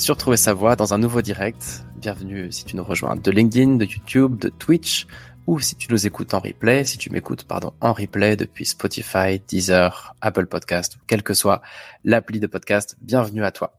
sur 0.00 0.16
Trouver 0.16 0.38
sa 0.38 0.54
voix 0.54 0.76
dans 0.76 0.94
un 0.94 0.98
nouveau 0.98 1.20
direct. 1.20 1.84
Bienvenue 1.96 2.50
si 2.50 2.64
tu 2.64 2.74
nous 2.74 2.82
rejoins 2.82 3.16
de 3.16 3.30
LinkedIn, 3.30 3.76
de 3.76 3.84
YouTube, 3.84 4.38
de 4.38 4.48
Twitch 4.48 5.06
ou 5.46 5.60
si 5.60 5.76
tu 5.76 5.92
nous 5.92 6.06
écoutes 6.06 6.32
en 6.32 6.38
replay, 6.38 6.86
si 6.86 6.96
tu 6.96 7.10
m'écoutes 7.10 7.44
pardon 7.44 7.74
en 7.82 7.92
replay 7.92 8.34
depuis 8.34 8.64
Spotify, 8.64 9.40
Deezer, 9.46 10.14
Apple 10.22 10.46
Podcast, 10.46 10.96
quelle 11.06 11.22
que 11.22 11.34
soit 11.34 11.60
l'appli 12.02 12.40
de 12.40 12.46
podcast, 12.46 12.96
bienvenue 13.02 13.44
à 13.44 13.52
toi. 13.52 13.78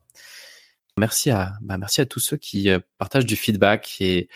Merci 0.96 1.32
à 1.32 1.54
bah 1.62 1.80
merci 1.80 2.02
à 2.02 2.06
tous 2.06 2.20
ceux 2.20 2.38
qui 2.38 2.70
euh, 2.70 2.78
partagent 3.00 3.26
du 3.26 3.36
feedback 3.36 3.98
et 4.00 4.30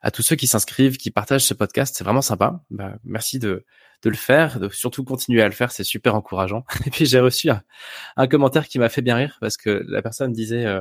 à 0.00 0.10
tous 0.10 0.22
ceux 0.22 0.36
qui 0.36 0.46
s'inscrivent, 0.46 0.96
qui 0.96 1.10
partagent 1.10 1.44
ce 1.44 1.54
podcast, 1.54 1.94
c'est 1.98 2.04
vraiment 2.04 2.22
sympa. 2.22 2.62
Bah, 2.70 2.94
merci 3.04 3.38
de 3.38 3.66
de 4.02 4.10
le 4.10 4.16
faire, 4.16 4.60
de 4.60 4.68
surtout 4.70 5.04
continuer 5.04 5.42
à 5.42 5.46
le 5.46 5.54
faire, 5.54 5.72
c'est 5.72 5.84
super 5.84 6.14
encourageant. 6.14 6.64
Et 6.86 6.90
puis 6.90 7.04
j'ai 7.04 7.20
reçu 7.20 7.50
un, 8.16 8.26
commentaire 8.28 8.66
qui 8.66 8.78
m'a 8.78 8.88
fait 8.88 9.02
bien 9.02 9.16
rire 9.16 9.36
parce 9.40 9.58
que 9.58 9.84
la 9.88 10.00
personne 10.00 10.32
disait 10.32 10.64
euh, 10.64 10.80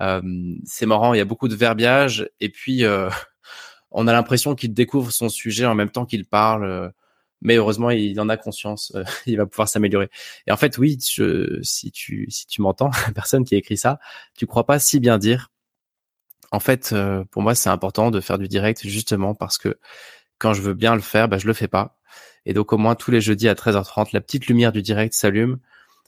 c'est 0.00 0.86
marrant, 0.86 1.14
il 1.14 1.18
y 1.18 1.20
a 1.20 1.24
beaucoup 1.24 1.48
de 1.48 1.54
verbiage 1.54 2.28
et 2.40 2.48
puis 2.48 2.84
euh, 2.84 3.08
on 3.90 4.06
a 4.06 4.12
l'impression 4.12 4.54
qu'il 4.54 4.74
découvre 4.74 5.10
son 5.12 5.28
sujet 5.28 5.66
en 5.66 5.74
même 5.74 5.90
temps 5.90 6.06
qu'il 6.06 6.24
parle. 6.24 6.92
mais 7.40 7.56
heureusement, 7.56 7.90
il 7.90 8.18
en 8.20 8.28
a 8.28 8.36
conscience, 8.36 8.92
il 9.26 9.36
va 9.36 9.46
pouvoir 9.46 9.68
s'améliorer. 9.68 10.10
Et 10.46 10.52
en 10.52 10.56
fait, 10.56 10.78
oui, 10.78 10.98
si 11.00 11.90
tu 11.92 12.26
si 12.30 12.46
tu 12.46 12.62
m'entends, 12.62 12.90
la 13.06 13.12
personne 13.12 13.44
qui 13.44 13.56
écrit 13.56 13.76
ça, 13.76 13.98
tu 14.36 14.46
crois 14.46 14.66
pas 14.66 14.78
si 14.78 15.00
bien 15.00 15.18
dire. 15.18 15.50
En 16.52 16.60
fait, 16.60 16.94
pour 17.32 17.42
moi, 17.42 17.56
c'est 17.56 17.70
important 17.70 18.12
de 18.12 18.20
faire 18.20 18.38
du 18.38 18.46
direct 18.46 18.86
justement 18.86 19.34
parce 19.34 19.58
que 19.58 19.76
quand 20.38 20.52
je 20.52 20.62
veux 20.62 20.74
bien 20.74 20.94
le 20.94 21.00
faire, 21.00 21.28
bah, 21.28 21.38
je 21.38 21.46
le 21.46 21.52
fais 21.52 21.68
pas. 21.68 21.98
Et 22.46 22.52
donc 22.52 22.72
au 22.72 22.78
moins 22.78 22.94
tous 22.94 23.10
les 23.10 23.20
jeudis 23.20 23.48
à 23.48 23.54
13h30, 23.54 24.10
la 24.12 24.20
petite 24.20 24.46
lumière 24.46 24.72
du 24.72 24.82
direct 24.82 25.14
s'allume. 25.14 25.58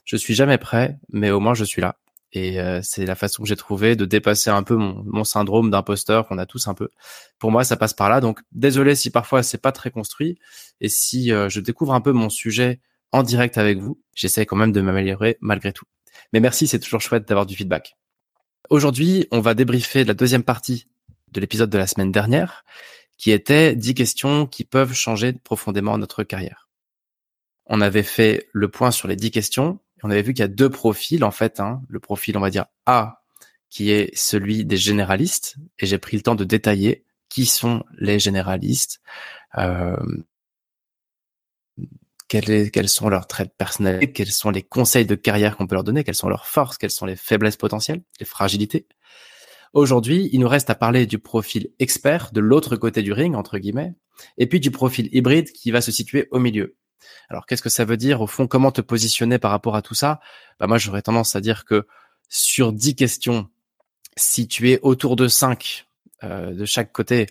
Je 0.05 0.15
suis 0.15 0.35
jamais 0.35 0.57
prêt, 0.57 0.97
mais 1.11 1.31
au 1.31 1.39
moins 1.39 1.53
je 1.53 1.65
suis 1.65 1.81
là. 1.81 1.97
Et 2.33 2.59
euh, 2.59 2.81
c'est 2.83 3.05
la 3.05 3.15
façon 3.15 3.43
que 3.43 3.49
j'ai 3.49 3.55
trouvé 3.55 3.95
de 3.95 4.05
dépasser 4.05 4.49
un 4.49 4.63
peu 4.63 4.75
mon, 4.75 5.01
mon 5.05 5.23
syndrome 5.23 5.71
d'imposteur 5.71 6.27
qu'on 6.27 6.37
a 6.37 6.45
tous 6.45 6.67
un 6.67 6.73
peu. 6.73 6.89
Pour 7.39 7.51
moi, 7.51 7.63
ça 7.63 7.77
passe 7.77 7.93
par 7.93 8.09
là. 8.09 8.19
Donc 8.19 8.41
désolé 8.51 8.95
si 8.95 9.09
parfois 9.09 9.43
c'est 9.43 9.61
pas 9.61 9.71
très 9.71 9.91
construit 9.91 10.37
et 10.81 10.89
si 10.89 11.31
euh, 11.31 11.49
je 11.49 11.59
découvre 11.59 11.93
un 11.93 12.01
peu 12.01 12.11
mon 12.11 12.29
sujet 12.29 12.81
en 13.11 13.23
direct 13.23 13.57
avec 13.57 13.79
vous, 13.79 14.01
j'essaie 14.13 14.45
quand 14.45 14.57
même 14.57 14.73
de 14.73 14.81
m'améliorer 14.81 15.37
malgré 15.39 15.71
tout. 15.71 15.85
Mais 16.33 16.39
merci, 16.39 16.67
c'est 16.67 16.79
toujours 16.79 17.01
chouette 17.01 17.27
d'avoir 17.27 17.45
du 17.45 17.55
feedback. 17.55 17.95
Aujourd'hui, 18.69 19.27
on 19.31 19.39
va 19.39 19.53
débriefer 19.53 20.03
la 20.03 20.13
deuxième 20.13 20.43
partie 20.43 20.87
de 21.31 21.39
l'épisode 21.39 21.69
de 21.69 21.77
la 21.77 21.87
semaine 21.87 22.11
dernière 22.11 22.65
qui 23.17 23.31
était 23.31 23.75
10 23.75 23.95
questions 23.95 24.45
qui 24.45 24.63
peuvent 24.63 24.93
changer 24.93 25.33
profondément 25.33 25.97
notre 25.97 26.23
carrière. 26.23 26.69
On 27.65 27.81
avait 27.81 28.03
fait 28.03 28.47
le 28.53 28.69
point 28.69 28.91
sur 28.91 29.07
les 29.07 29.15
10 29.15 29.31
questions 29.31 29.79
on 30.03 30.09
avait 30.09 30.21
vu 30.21 30.33
qu'il 30.33 30.41
y 30.41 30.45
a 30.45 30.49
deux 30.49 30.69
profils 30.69 31.23
en 31.23 31.31
fait. 31.31 31.59
Hein. 31.59 31.81
Le 31.87 31.99
profil, 31.99 32.37
on 32.37 32.41
va 32.41 32.49
dire 32.49 32.65
A, 32.85 33.21
qui 33.69 33.91
est 33.91 34.15
celui 34.15 34.65
des 34.65 34.77
généralistes, 34.77 35.55
et 35.79 35.85
j'ai 35.85 35.97
pris 35.97 36.17
le 36.17 36.23
temps 36.23 36.35
de 36.35 36.43
détailler 36.43 37.03
qui 37.29 37.45
sont 37.45 37.83
les 37.97 38.19
généralistes, 38.19 39.01
euh, 39.57 39.97
quels, 42.27 42.89
sont 42.89 43.09
leurs 43.09 43.27
traits 43.27 43.49
de 43.49 43.53
personnalité, 43.57 44.11
quels 44.11 44.31
sont 44.31 44.49
les 44.49 44.63
conseils 44.63 45.05
de 45.05 45.15
carrière 45.15 45.57
qu'on 45.57 45.67
peut 45.67 45.75
leur 45.75 45.83
donner, 45.83 46.03
quelles 46.03 46.15
sont 46.15 46.29
leurs 46.29 46.45
forces, 46.45 46.77
quelles 46.77 46.91
sont 46.91 47.05
les 47.05 47.15
faiblesses 47.15 47.57
potentielles, 47.57 48.01
les 48.19 48.25
fragilités. 48.25 48.87
Aujourd'hui, 49.73 50.29
il 50.31 50.39
nous 50.39 50.47
reste 50.47 50.69
à 50.69 50.75
parler 50.75 51.05
du 51.05 51.19
profil 51.19 51.69
expert 51.79 52.31
de 52.31 52.39
l'autre 52.39 52.75
côté 52.75 53.01
du 53.01 53.13
ring, 53.13 53.35
entre 53.35 53.57
guillemets, 53.57 53.93
et 54.37 54.47
puis 54.47 54.59
du 54.59 54.71
profil 54.71 55.09
hybride 55.11 55.51
qui 55.51 55.71
va 55.71 55.81
se 55.81 55.91
situer 55.91 56.27
au 56.31 56.39
milieu. 56.39 56.75
Alors, 57.29 57.45
qu'est-ce 57.45 57.61
que 57.61 57.69
ça 57.69 57.85
veut 57.85 57.97
dire 57.97 58.21
au 58.21 58.27
fond? 58.27 58.47
Comment 58.47 58.71
te 58.71 58.81
positionner 58.81 59.39
par 59.39 59.51
rapport 59.51 59.75
à 59.75 59.81
tout 59.81 59.95
ça? 59.95 60.19
Bah, 60.59 60.67
Moi, 60.67 60.77
j'aurais 60.77 61.01
tendance 61.01 61.35
à 61.35 61.41
dire 61.41 61.65
que 61.65 61.87
sur 62.29 62.73
10 62.73 62.95
questions, 62.95 63.49
si 64.15 64.47
tu 64.47 64.71
es 64.71 64.79
autour 64.81 65.15
de 65.15 65.27
5 65.27 65.87
euh, 66.23 66.53
de 66.53 66.65
chaque 66.65 66.91
côté, 66.91 67.27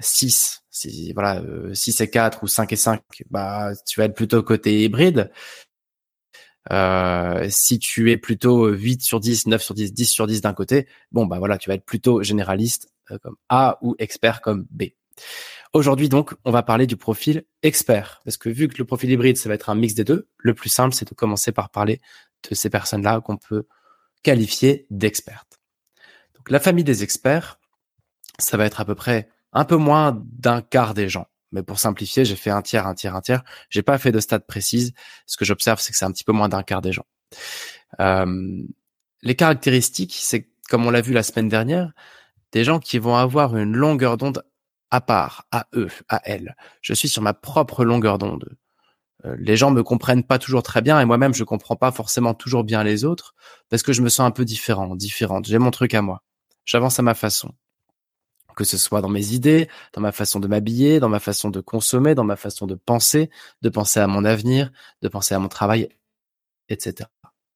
6, 0.00 0.62
si, 0.70 1.12
voilà, 1.12 1.42
6 1.72 2.00
euh, 2.00 2.04
et 2.04 2.10
4 2.10 2.42
ou 2.42 2.46
5 2.46 2.72
et 2.72 2.76
5, 2.76 3.02
bah, 3.30 3.72
tu 3.86 4.00
vas 4.00 4.06
être 4.06 4.14
plutôt 4.14 4.42
côté 4.42 4.84
hybride. 4.84 5.30
Euh, 6.72 7.46
si 7.48 7.78
tu 7.78 8.10
es 8.10 8.16
plutôt 8.16 8.68
8 8.68 9.02
sur 9.02 9.20
10, 9.20 9.46
9 9.46 9.62
sur 9.62 9.74
10, 9.74 9.92
10 9.92 10.06
sur 10.06 10.26
10 10.26 10.40
d'un 10.40 10.52
côté, 10.52 10.88
bon 11.12 11.26
bah 11.26 11.38
voilà, 11.38 11.58
tu 11.58 11.70
vas 11.70 11.74
être 11.74 11.84
plutôt 11.84 12.22
généraliste 12.22 12.88
euh, 13.10 13.18
comme 13.18 13.36
A 13.48 13.78
ou 13.82 13.94
expert 13.98 14.40
comme 14.40 14.66
B. 14.70 14.84
Aujourd'hui 15.76 16.08
donc, 16.08 16.32
on 16.46 16.50
va 16.50 16.62
parler 16.62 16.86
du 16.86 16.96
profil 16.96 17.44
expert 17.62 18.22
parce 18.24 18.38
que 18.38 18.48
vu 18.48 18.66
que 18.66 18.78
le 18.78 18.86
profil 18.86 19.10
hybride, 19.10 19.36
ça 19.36 19.50
va 19.50 19.56
être 19.56 19.68
un 19.68 19.74
mix 19.74 19.92
des 19.92 20.04
deux, 20.04 20.26
le 20.38 20.54
plus 20.54 20.70
simple 20.70 20.94
c'est 20.94 21.06
de 21.06 21.14
commencer 21.14 21.52
par 21.52 21.68
parler 21.68 22.00
de 22.48 22.54
ces 22.54 22.70
personnes-là 22.70 23.20
qu'on 23.20 23.36
peut 23.36 23.66
qualifier 24.22 24.86
d'expertes. 24.88 25.60
Donc 26.34 26.48
la 26.48 26.60
famille 26.60 26.82
des 26.82 27.02
experts, 27.02 27.60
ça 28.38 28.56
va 28.56 28.64
être 28.64 28.80
à 28.80 28.86
peu 28.86 28.94
près 28.94 29.28
un 29.52 29.66
peu 29.66 29.76
moins 29.76 30.18
d'un 30.24 30.62
quart 30.62 30.94
des 30.94 31.10
gens. 31.10 31.26
Mais 31.52 31.62
pour 31.62 31.78
simplifier, 31.78 32.24
j'ai 32.24 32.36
fait 32.36 32.48
un 32.48 32.62
tiers, 32.62 32.86
un 32.86 32.94
tiers, 32.94 33.14
un 33.14 33.20
tiers. 33.20 33.44
J'ai 33.68 33.82
pas 33.82 33.98
fait 33.98 34.12
de 34.12 34.20
stade 34.20 34.46
précise. 34.46 34.94
Ce 35.26 35.36
que 35.36 35.44
j'observe, 35.44 35.78
c'est 35.78 35.92
que 35.92 35.98
c'est 35.98 36.06
un 36.06 36.12
petit 36.12 36.24
peu 36.24 36.32
moins 36.32 36.48
d'un 36.48 36.62
quart 36.62 36.80
des 36.80 36.92
gens. 36.92 37.04
Euh, 38.00 38.62
les 39.20 39.34
caractéristiques, 39.36 40.16
c'est 40.18 40.48
comme 40.70 40.86
on 40.86 40.90
l'a 40.90 41.02
vu 41.02 41.12
la 41.12 41.22
semaine 41.22 41.50
dernière, 41.50 41.92
des 42.52 42.64
gens 42.64 42.78
qui 42.78 42.98
vont 42.98 43.16
avoir 43.16 43.58
une 43.58 43.76
longueur 43.76 44.16
d'onde 44.16 44.42
à 44.90 45.00
part, 45.00 45.46
à 45.50 45.66
eux, 45.74 45.90
à 46.08 46.20
elles. 46.24 46.56
Je 46.80 46.94
suis 46.94 47.08
sur 47.08 47.22
ma 47.22 47.34
propre 47.34 47.84
longueur 47.84 48.18
d'onde. 48.18 48.56
Euh, 49.24 49.36
les 49.38 49.56
gens 49.56 49.70
me 49.70 49.82
comprennent 49.82 50.24
pas 50.24 50.38
toujours 50.38 50.62
très 50.62 50.82
bien 50.82 51.00
et 51.00 51.04
moi-même 51.04 51.34
je 51.34 51.42
comprends 51.44 51.76
pas 51.76 51.90
forcément 51.90 52.34
toujours 52.34 52.64
bien 52.64 52.84
les 52.84 53.04
autres 53.04 53.34
parce 53.70 53.82
que 53.82 53.92
je 53.92 54.02
me 54.02 54.08
sens 54.08 54.26
un 54.26 54.30
peu 54.30 54.44
différent, 54.44 54.94
différente. 54.94 55.46
J'ai 55.46 55.58
mon 55.58 55.70
truc 55.70 55.94
à 55.94 56.02
moi. 56.02 56.22
J'avance 56.64 56.98
à 56.98 57.02
ma 57.02 57.14
façon 57.14 57.54
que 58.56 58.64
ce 58.64 58.78
soit 58.78 59.02
dans 59.02 59.10
mes 59.10 59.34
idées, 59.34 59.68
dans 59.92 60.00
ma 60.00 60.12
façon 60.12 60.40
de 60.40 60.48
m'habiller, 60.48 60.98
dans 60.98 61.10
ma 61.10 61.20
façon 61.20 61.50
de 61.50 61.60
consommer, 61.60 62.14
dans 62.14 62.24
ma 62.24 62.36
façon 62.36 62.66
de 62.66 62.74
penser, 62.74 63.30
de 63.62 63.68
penser 63.68 64.00
à 64.00 64.06
mon 64.06 64.24
avenir, 64.24 64.72
de 65.02 65.08
penser 65.08 65.34
à 65.34 65.38
mon 65.38 65.48
travail, 65.48 65.90
etc. 66.70 67.08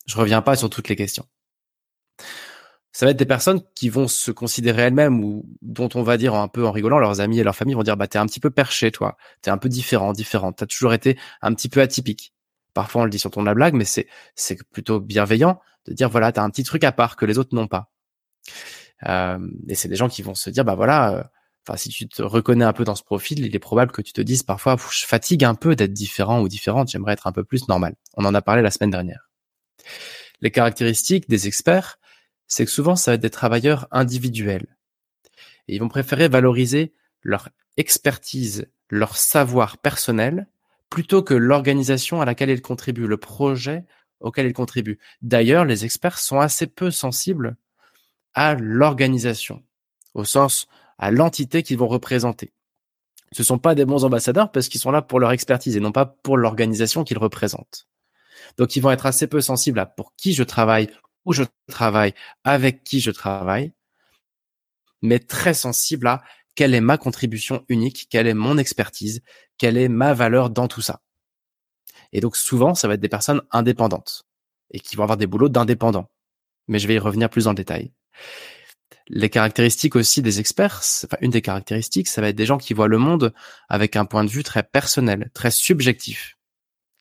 Je 0.07 0.17
reviens 0.17 0.43
pas 0.43 0.57
sur 0.57 0.69
toutes 0.69 0.89
les 0.89 0.97
questions. 0.97 1.27
Ça 2.93 3.07
va 3.07 3.13
être 3.13 3.19
des 3.19 3.27
personnes 3.27 3.63
qui 3.75 3.89
vont 3.89 4.09
se 4.09 4.31
considérer 4.33 4.83
elles-mêmes 4.83 5.23
ou 5.23 5.47
dont 5.63 5.89
on 5.95 6.03
va 6.03 6.17
dire 6.17 6.35
un 6.35 6.49
peu 6.49 6.67
en 6.67 6.73
rigolant, 6.73 6.99
leurs 6.99 7.21
amis 7.21 7.39
et 7.39 7.45
leurs 7.45 7.55
familles 7.55 7.77
vont 7.77 7.85
dire 7.85 7.97
bah 7.97 8.09
t'es 8.09 8.19
un 8.19 8.27
petit 8.27 8.41
peu 8.41 8.51
perché 8.51 8.91
toi, 8.91 9.17
t'es 9.43 9.51
un 9.51 9.59
peu 9.59 9.69
différent, 9.69 10.13
différent, 10.13 10.53
t'as 10.53 10.67
toujours 10.67 10.93
été 10.93 11.17
un 11.41 11.55
petit 11.55 11.69
peu 11.69 11.81
atypique. 11.81 12.35
Parfois 12.75 13.03
on 13.03 13.05
le 13.05 13.11
dit 13.11 13.19
sur 13.19 13.31
ton 13.31 13.43
la 13.43 13.55
blague, 13.55 13.75
mais 13.75 13.85
c'est 13.85 14.09
c'est 14.35 14.63
plutôt 14.71 15.01
bienveillant 15.01 15.61
de 15.87 15.93
dire 15.95 16.09
voilà 16.09 16.33
t'as 16.33 16.43
un 16.43 16.51
petit 16.51 16.65
truc 16.65 16.85
à 16.85 16.93
part 16.93 17.17
que 17.17 17.27
les 17.27 17.39
autres 17.39 17.55
n'ont 17.55 17.69
pas. 17.69 17.91
Euh, 19.09 19.39
et 19.69 19.75
c'est 19.75 19.89
des 19.89 19.97
gens 19.97 20.09
qui 20.09 20.23
vont 20.23 20.35
se 20.35 20.51
dire, 20.51 20.65
bah 20.65 20.75
voilà, 20.75 21.15
euh, 21.15 21.23
enfin 21.67 21.77
si 21.77 21.89
tu 21.89 22.09
te 22.09 22.23
reconnais 22.23 22.65
un 22.65 22.73
peu 22.73 22.85
dans 22.85 22.95
ce 22.95 23.03
profil, 23.03 23.45
il 23.45 23.55
est 23.55 23.61
probable 23.61 23.93
que 23.93 24.03
tu 24.03 24.13
te 24.13 24.21
dises 24.21 24.43
parfois, 24.43 24.77
je 24.93 25.07
fatigue 25.07 25.45
un 25.45 25.55
peu 25.55 25.77
d'être 25.77 25.93
différent 25.93 26.41
ou 26.41 26.49
différente, 26.49 26.91
j'aimerais 26.91 27.15
être 27.15 27.27
un 27.27 27.33
peu 27.33 27.45
plus 27.45 27.69
normal. 27.69 27.95
On 28.17 28.25
en 28.25 28.35
a 28.35 28.43
parlé 28.43 28.63
la 28.63 28.71
semaine 28.71 28.91
dernière. 28.91 29.31
Les 30.41 30.51
caractéristiques 30.51 31.29
des 31.29 31.47
experts, 31.47 31.99
c'est 32.51 32.65
que 32.65 32.71
souvent 32.71 32.97
ça 32.97 33.13
va 33.13 33.15
être 33.15 33.21
des 33.21 33.31
travailleurs 33.31 33.87
individuels. 33.93 34.77
Ils 35.69 35.81
vont 35.81 35.89
préférer 35.89 36.29
valoriser 36.29 36.93
leur 37.23 37.49
expertise, 37.77 38.67
leur 38.91 39.17
savoir 39.17 39.79
personnel, 39.79 40.49
plutôt 40.91 41.23
que 41.23 41.33
l'organisation 41.33 42.21
à 42.21 42.25
laquelle 42.25 42.51
ils 42.51 42.61
contribuent, 42.61 43.07
le 43.07 43.19
projet 43.19 43.85
auquel 44.19 44.47
ils 44.47 44.53
contribuent. 44.53 44.99
D'ailleurs, 45.23 45.65
les 45.65 45.85
experts 45.85 46.19
sont 46.19 46.41
assez 46.41 46.67
peu 46.67 46.91
sensibles 46.91 47.57
à 48.35 48.55
l'organisation, 48.55 49.63
au 50.15 50.25
sens 50.25 50.67
à 50.99 51.13
l'entité 51.13 51.63
qu'ils 51.63 51.79
vont 51.79 51.89
représenter. 51.89 52.53
Ce 53.31 53.45
sont 53.45 53.59
pas 53.59 53.77
des 53.77 53.85
bons 53.85 54.05
ambassadeurs 54.05 54.51
parce 54.51 54.69
qu'ils 54.69 54.81
sont 54.81 54.91
là 54.91 55.03
pour 55.03 55.21
leur 55.21 55.31
expertise 55.31 55.77
et 55.77 55.81
non 55.81 55.93
pas 55.93 56.05
pour 56.05 56.37
l'organisation 56.37 57.05
qu'ils 57.05 57.19
représentent. 57.19 57.87
Donc 58.59 58.75
ils 58.75 58.81
vont 58.81 58.91
être 58.91 59.07
assez 59.07 59.29
peu 59.29 59.41
sensibles 59.41 59.79
à 59.79 59.87
pour 59.87 60.17
qui 60.17 60.33
je 60.33 60.43
travaille, 60.43 60.91
où 61.25 61.33
je 61.33 61.45
travaille, 61.69 62.15
avec 62.45 62.85
qui 62.85 63.01
je 63.01 63.11
travaille, 63.11 63.73
mais 65.03 65.19
très 65.19 65.55
sensibles 65.55 66.07
à 66.07 66.23
quelle 66.55 66.75
est 66.75 66.81
ma 66.81 66.99
contribution 66.99 67.65
unique, 67.69 68.09
quelle 68.11 68.27
est 68.27 68.35
mon 68.35 68.59
expertise, 68.59 69.23
quelle 69.59 69.77
est 69.77 69.89
ma 69.89 70.15
valeur 70.15 70.51
dans 70.51 70.69
tout 70.69 70.83
ça. 70.83 71.01
Et 72.13 72.21
donc 72.21 72.37
souvent, 72.37 72.75
ça 72.75 72.89
va 72.89 72.95
être 72.95 73.01
des 73.01 73.09
personnes 73.09 73.43
indépendantes 73.51 74.27
et 74.71 74.81
qui 74.81 74.97
vont 74.97 75.03
avoir 75.03 75.17
des 75.17 75.27
boulots 75.27 75.49
d'indépendants. 75.49 76.11
Mais 76.69 76.79
je 76.79 76.87
vais 76.87 76.95
y 76.95 76.99
revenir 76.99 77.31
plus 77.31 77.47
en 77.47 77.55
détail. 77.55 77.93
Les 79.09 79.29
caractéristiques 79.29 79.97
aussi 79.97 80.23
des 80.23 80.39
experts, 80.39 80.83
enfin 81.05 81.17
une 81.21 81.31
des 81.31 81.43
caractéristiques, 81.43 82.09
ça 82.09 82.21
va 82.21 82.29
être 82.29 82.37
des 82.37 82.47
gens 82.47 82.59
qui 82.59 82.75
voient 82.75 82.89
le 82.89 82.99
monde 82.99 83.35
avec 83.69 83.97
un 83.97 84.05
point 84.05 84.25
de 84.25 84.31
vue 84.31 84.45
très 84.45 84.63
personnel, 84.63 85.31
très 85.35 85.51
subjectif, 85.51 86.39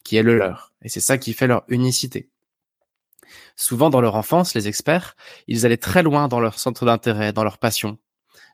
qui 0.04 0.16
est 0.16 0.24
le 0.24 0.38
leur. 0.38 0.74
Et 0.82 0.90
c'est 0.90 1.02
ça 1.02 1.18
qui 1.18 1.34
fait 1.34 1.48
leur 1.48 1.66
unicité. 1.68 2.30
Souvent 3.56 3.90
dans 3.90 4.02
leur 4.02 4.16
enfance, 4.16 4.54
les 4.54 4.68
experts, 4.68 5.16
ils 5.48 5.66
allaient 5.66 5.78
très 5.78 6.04
loin 6.04 6.28
dans 6.28 6.40
leur 6.40 6.60
centre 6.60 6.86
d'intérêt, 6.86 7.34
dans 7.34 7.44
leur 7.44 7.58
passion, 7.58 7.98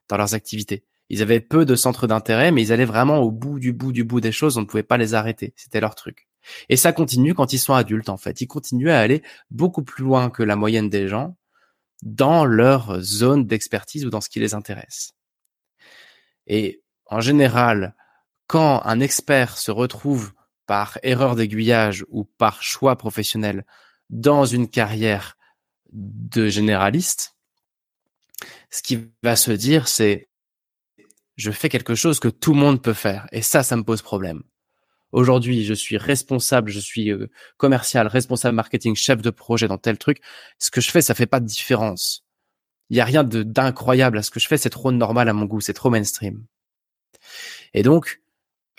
dans 0.10 0.18
leurs 0.18 0.34
activités. 0.34 0.84
Ils 1.10 1.22
avaient 1.22 1.40
peu 1.40 1.66
de 1.66 1.76
centres 1.76 2.08
d'intérêt, 2.08 2.52
mais 2.52 2.64
ils 2.64 2.74
allaient 2.74 2.86
vraiment 2.86 3.20
au 3.20 3.32
bout 3.32 3.60
du 3.60 3.74
bout 3.74 3.92
du 3.92 4.04
bout 4.04 4.22
des 4.22 4.32
choses. 4.32 4.58
On 4.58 4.62
ne 4.62 4.66
pouvait 4.66 4.84
pas 4.84 4.98
les 4.98 5.14
arrêter. 5.14 5.54
C'était 5.56 5.80
leur 5.80 5.96
truc. 5.96 6.28
Et 6.70 6.78
ça 6.78 6.94
continue 6.94 7.34
quand 7.34 7.54
ils 7.54 7.60
sont 7.60 7.74
adultes, 7.74 8.10
en 8.10 8.18
fait. 8.18 8.42
Ils 8.42 8.48
continuent 8.48 8.90
à 8.90 9.00
aller 9.00 9.24
beaucoup 9.52 9.84
plus 9.84 10.04
loin 10.04 10.30
que 10.30 10.44
la 10.44 10.56
moyenne 10.56 10.90
des 10.90 11.08
gens 11.08 11.36
dans 12.04 12.46
leur 12.46 13.02
zone 13.02 13.46
d'expertise 13.46 14.06
ou 14.06 14.10
dans 14.10 14.22
ce 14.22 14.30
qui 14.30 14.40
les 14.40 14.54
intéresse. 14.54 15.14
Et 16.48 16.84
en 17.08 17.22
général, 17.22 17.96
quand 18.48 18.82
un 18.84 19.00
expert 19.00 19.58
se 19.58 19.72
retrouve 19.72 20.34
par 20.66 21.00
erreur 21.04 21.36
d'aiguillage 21.36 22.06
ou 22.10 22.26
par 22.26 22.62
choix 22.64 22.96
professionnel 22.96 23.66
dans 24.10 24.46
une 24.46 24.70
carrière 24.70 25.38
de 25.92 26.48
généraliste, 26.48 27.36
ce 28.70 28.82
qui 28.82 29.00
va 29.24 29.36
se 29.36 29.52
dire, 29.52 29.88
c'est 29.88 30.30
je 31.38 31.52
fais 31.52 31.70
quelque 31.70 31.96
chose 31.96 32.20
que 32.20 32.28
tout 32.28 32.54
le 32.54 32.60
monde 32.60 32.82
peut 32.82 32.94
faire. 32.94 33.28
Et 33.32 33.42
ça, 33.42 33.64
ça 33.64 33.76
me 33.76 33.84
pose 33.84 34.02
problème. 34.02 34.44
Aujourd'hui, 35.12 35.64
je 35.64 35.74
suis 35.74 35.98
responsable, 35.98 36.70
je 36.70 36.80
suis 36.80 37.12
euh, 37.12 37.28
commercial, 37.58 38.08
responsable 38.08 38.56
marketing, 38.56 38.96
chef 38.96 39.22
de 39.22 39.30
projet 39.30 39.68
dans 39.68 39.78
tel 39.78 39.98
truc. 39.98 40.22
Ce 40.60 40.72
que 40.72 40.82
je 40.82 40.92
fais, 40.92 41.02
ça 41.02 41.14
fait 41.14 41.26
pas 41.26 41.40
de 41.40 41.46
différence. 41.46 42.26
Il 42.90 42.98
y 42.98 43.02
a 43.02 43.06
rien 43.06 43.24
d'incroyable 43.24 44.18
à 44.18 44.24
ce 44.24 44.32
que 44.32 44.40
je 44.40 44.48
fais. 44.48 44.58
C'est 44.58 44.70
trop 44.70 44.92
normal 44.92 45.30
à 45.30 45.34
mon 45.34 45.46
goût. 45.46 45.62
C'est 45.62 45.74
trop 45.74 45.90
mainstream. 45.90 46.46
Et 47.74 47.84
donc, 47.84 48.22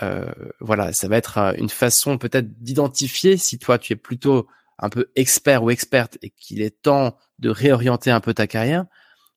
euh, 0.03 0.31
voilà, 0.61 0.93
ça 0.93 1.09
va 1.09 1.17
être 1.17 1.39
euh, 1.39 1.53
une 1.57 1.71
façon 1.71 2.19
peut-être 2.19 2.63
d'identifier 2.63 3.37
si 3.37 3.59
toi 3.59 3.79
tu 3.79 3.95
es 3.95 3.97
plutôt 3.97 4.47
un 4.79 4.89
peu 4.89 5.11
expert 5.17 5.63
ou 5.63 5.71
experte 5.71 6.19
et 6.23 6.31
qu'il 6.31 6.63
est 6.63 6.83
temps 6.83 7.17
de 7.39 7.51
réorienter 7.51 8.11
un 8.11 8.21
peu 8.21 8.35
ta 8.35 8.47
carrière 8.47 8.87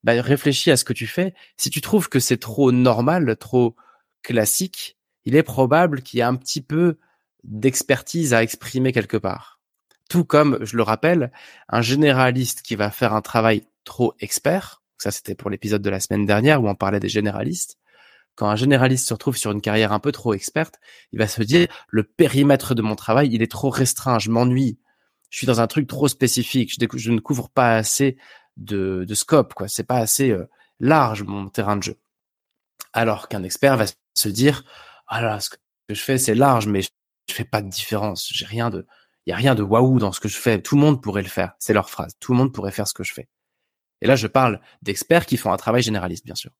bah, 0.03 0.13
réfléchis 0.21 0.71
à 0.71 0.77
ce 0.77 0.85
que 0.85 0.93
tu 0.93 1.07
fais. 1.07 1.33
Si 1.57 1.69
tu 1.69 1.81
trouves 1.81 2.09
que 2.09 2.19
c'est 2.19 2.37
trop 2.37 2.71
normal, 2.71 3.35
trop 3.37 3.75
classique, 4.23 4.97
il 5.25 5.35
est 5.35 5.43
probable 5.43 6.01
qu'il 6.01 6.19
y 6.19 6.21
a 6.21 6.27
un 6.27 6.35
petit 6.35 6.61
peu 6.61 6.97
d'expertise 7.43 8.33
à 8.33 8.43
exprimer 8.43 8.91
quelque 8.91 9.17
part. 9.17 9.59
Tout 10.09 10.25
comme, 10.25 10.57
je 10.61 10.75
le 10.75 10.83
rappelle, 10.83 11.31
un 11.67 11.81
généraliste 11.81 12.61
qui 12.61 12.75
va 12.75 12.91
faire 12.91 13.13
un 13.13 13.21
travail 13.21 13.63
trop 13.83 14.13
expert, 14.19 14.81
ça 14.97 15.11
c'était 15.11 15.35
pour 15.35 15.49
l'épisode 15.49 15.81
de 15.81 15.89
la 15.89 15.99
semaine 15.99 16.25
dernière 16.25 16.61
où 16.63 16.67
on 16.67 16.75
parlait 16.75 16.99
des 16.99 17.09
généralistes, 17.09 17.77
quand 18.35 18.49
un 18.49 18.55
généraliste 18.55 19.07
se 19.07 19.13
retrouve 19.13 19.37
sur 19.37 19.51
une 19.51 19.61
carrière 19.61 19.91
un 19.91 19.99
peu 19.99 20.11
trop 20.11 20.33
experte, 20.33 20.79
il 21.11 21.19
va 21.19 21.27
se 21.27 21.43
dire, 21.43 21.67
le 21.89 22.03
périmètre 22.03 22.73
de 22.73 22.81
mon 22.81 22.95
travail, 22.95 23.29
il 23.33 23.41
est 23.41 23.51
trop 23.51 23.69
restreint, 23.69 24.17
je 24.17 24.31
m'ennuie, 24.31 24.79
je 25.29 25.37
suis 25.37 25.47
dans 25.47 25.61
un 25.61 25.67
truc 25.67 25.87
trop 25.87 26.07
spécifique, 26.07 26.73
je, 26.73 26.97
je 26.97 27.11
ne 27.11 27.19
couvre 27.19 27.49
pas 27.49 27.75
assez 27.75 28.17
de, 28.57 29.05
de 29.07 29.15
scope, 29.15 29.53
quoi. 29.53 29.67
C'est 29.67 29.83
pas 29.83 29.97
assez 29.97 30.31
euh, 30.31 30.49
large 30.79 31.23
mon 31.23 31.49
terrain 31.49 31.77
de 31.77 31.83
jeu. 31.83 31.99
Alors 32.93 33.27
qu'un 33.27 33.43
expert 33.43 33.77
va 33.77 33.85
se 34.13 34.29
dire, 34.29 34.63
ah 35.07 35.21
là, 35.21 35.39
ce 35.39 35.49
que 35.49 35.57
je 35.89 36.01
fais 36.01 36.17
c'est 36.17 36.35
large, 36.35 36.67
mais 36.67 36.81
je, 36.81 36.89
fais 37.31 37.45
pas 37.45 37.61
de 37.61 37.69
différence. 37.69 38.29
J'ai 38.33 38.45
rien 38.45 38.69
de, 38.69 38.87
il 39.25 39.29
y 39.29 39.33
a 39.33 39.35
rien 39.35 39.55
de 39.55 39.63
waouh 39.63 39.99
dans 39.99 40.11
ce 40.11 40.19
que 40.19 40.27
je 40.27 40.37
fais. 40.37 40.61
Tout 40.61 40.75
le 40.75 40.81
monde 40.81 41.01
pourrait 41.01 41.21
le 41.21 41.29
faire. 41.29 41.53
C'est 41.59 41.73
leur 41.73 41.89
phrase. 41.89 42.15
Tout 42.19 42.31
le 42.31 42.37
monde 42.39 42.53
pourrait 42.53 42.71
faire 42.71 42.87
ce 42.87 42.93
que 42.93 43.03
je 43.03 43.13
fais. 43.13 43.27
Et 44.01 44.07
là, 44.07 44.15
je 44.15 44.27
parle 44.27 44.61
d'experts 44.81 45.25
qui 45.25 45.37
font 45.37 45.51
un 45.51 45.57
travail 45.57 45.83
généraliste, 45.83 46.25
bien 46.25 46.35
sûr. 46.35 46.51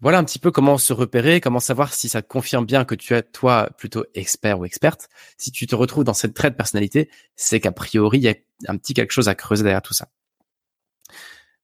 Voilà 0.00 0.18
un 0.18 0.24
petit 0.24 0.38
peu 0.38 0.52
comment 0.52 0.78
se 0.78 0.92
repérer, 0.92 1.40
comment 1.40 1.58
savoir 1.58 1.92
si 1.92 2.08
ça 2.08 2.22
confirme 2.22 2.64
bien 2.64 2.84
que 2.84 2.94
tu 2.94 3.14
es 3.14 3.22
toi 3.22 3.68
plutôt 3.78 4.04
expert 4.14 4.60
ou 4.60 4.64
experte. 4.64 5.08
Si 5.36 5.50
tu 5.50 5.66
te 5.66 5.74
retrouves 5.74 6.04
dans 6.04 6.14
cette 6.14 6.34
trait 6.34 6.50
de 6.50 6.56
personnalité, 6.56 7.10
c'est 7.34 7.58
qu'a 7.58 7.72
priori, 7.72 8.18
il 8.18 8.24
y 8.24 8.28
a 8.28 8.34
un 8.68 8.76
petit 8.76 8.94
quelque 8.94 9.10
chose 9.10 9.28
à 9.28 9.34
creuser 9.34 9.64
derrière 9.64 9.82
tout 9.82 9.94
ça. 9.94 10.08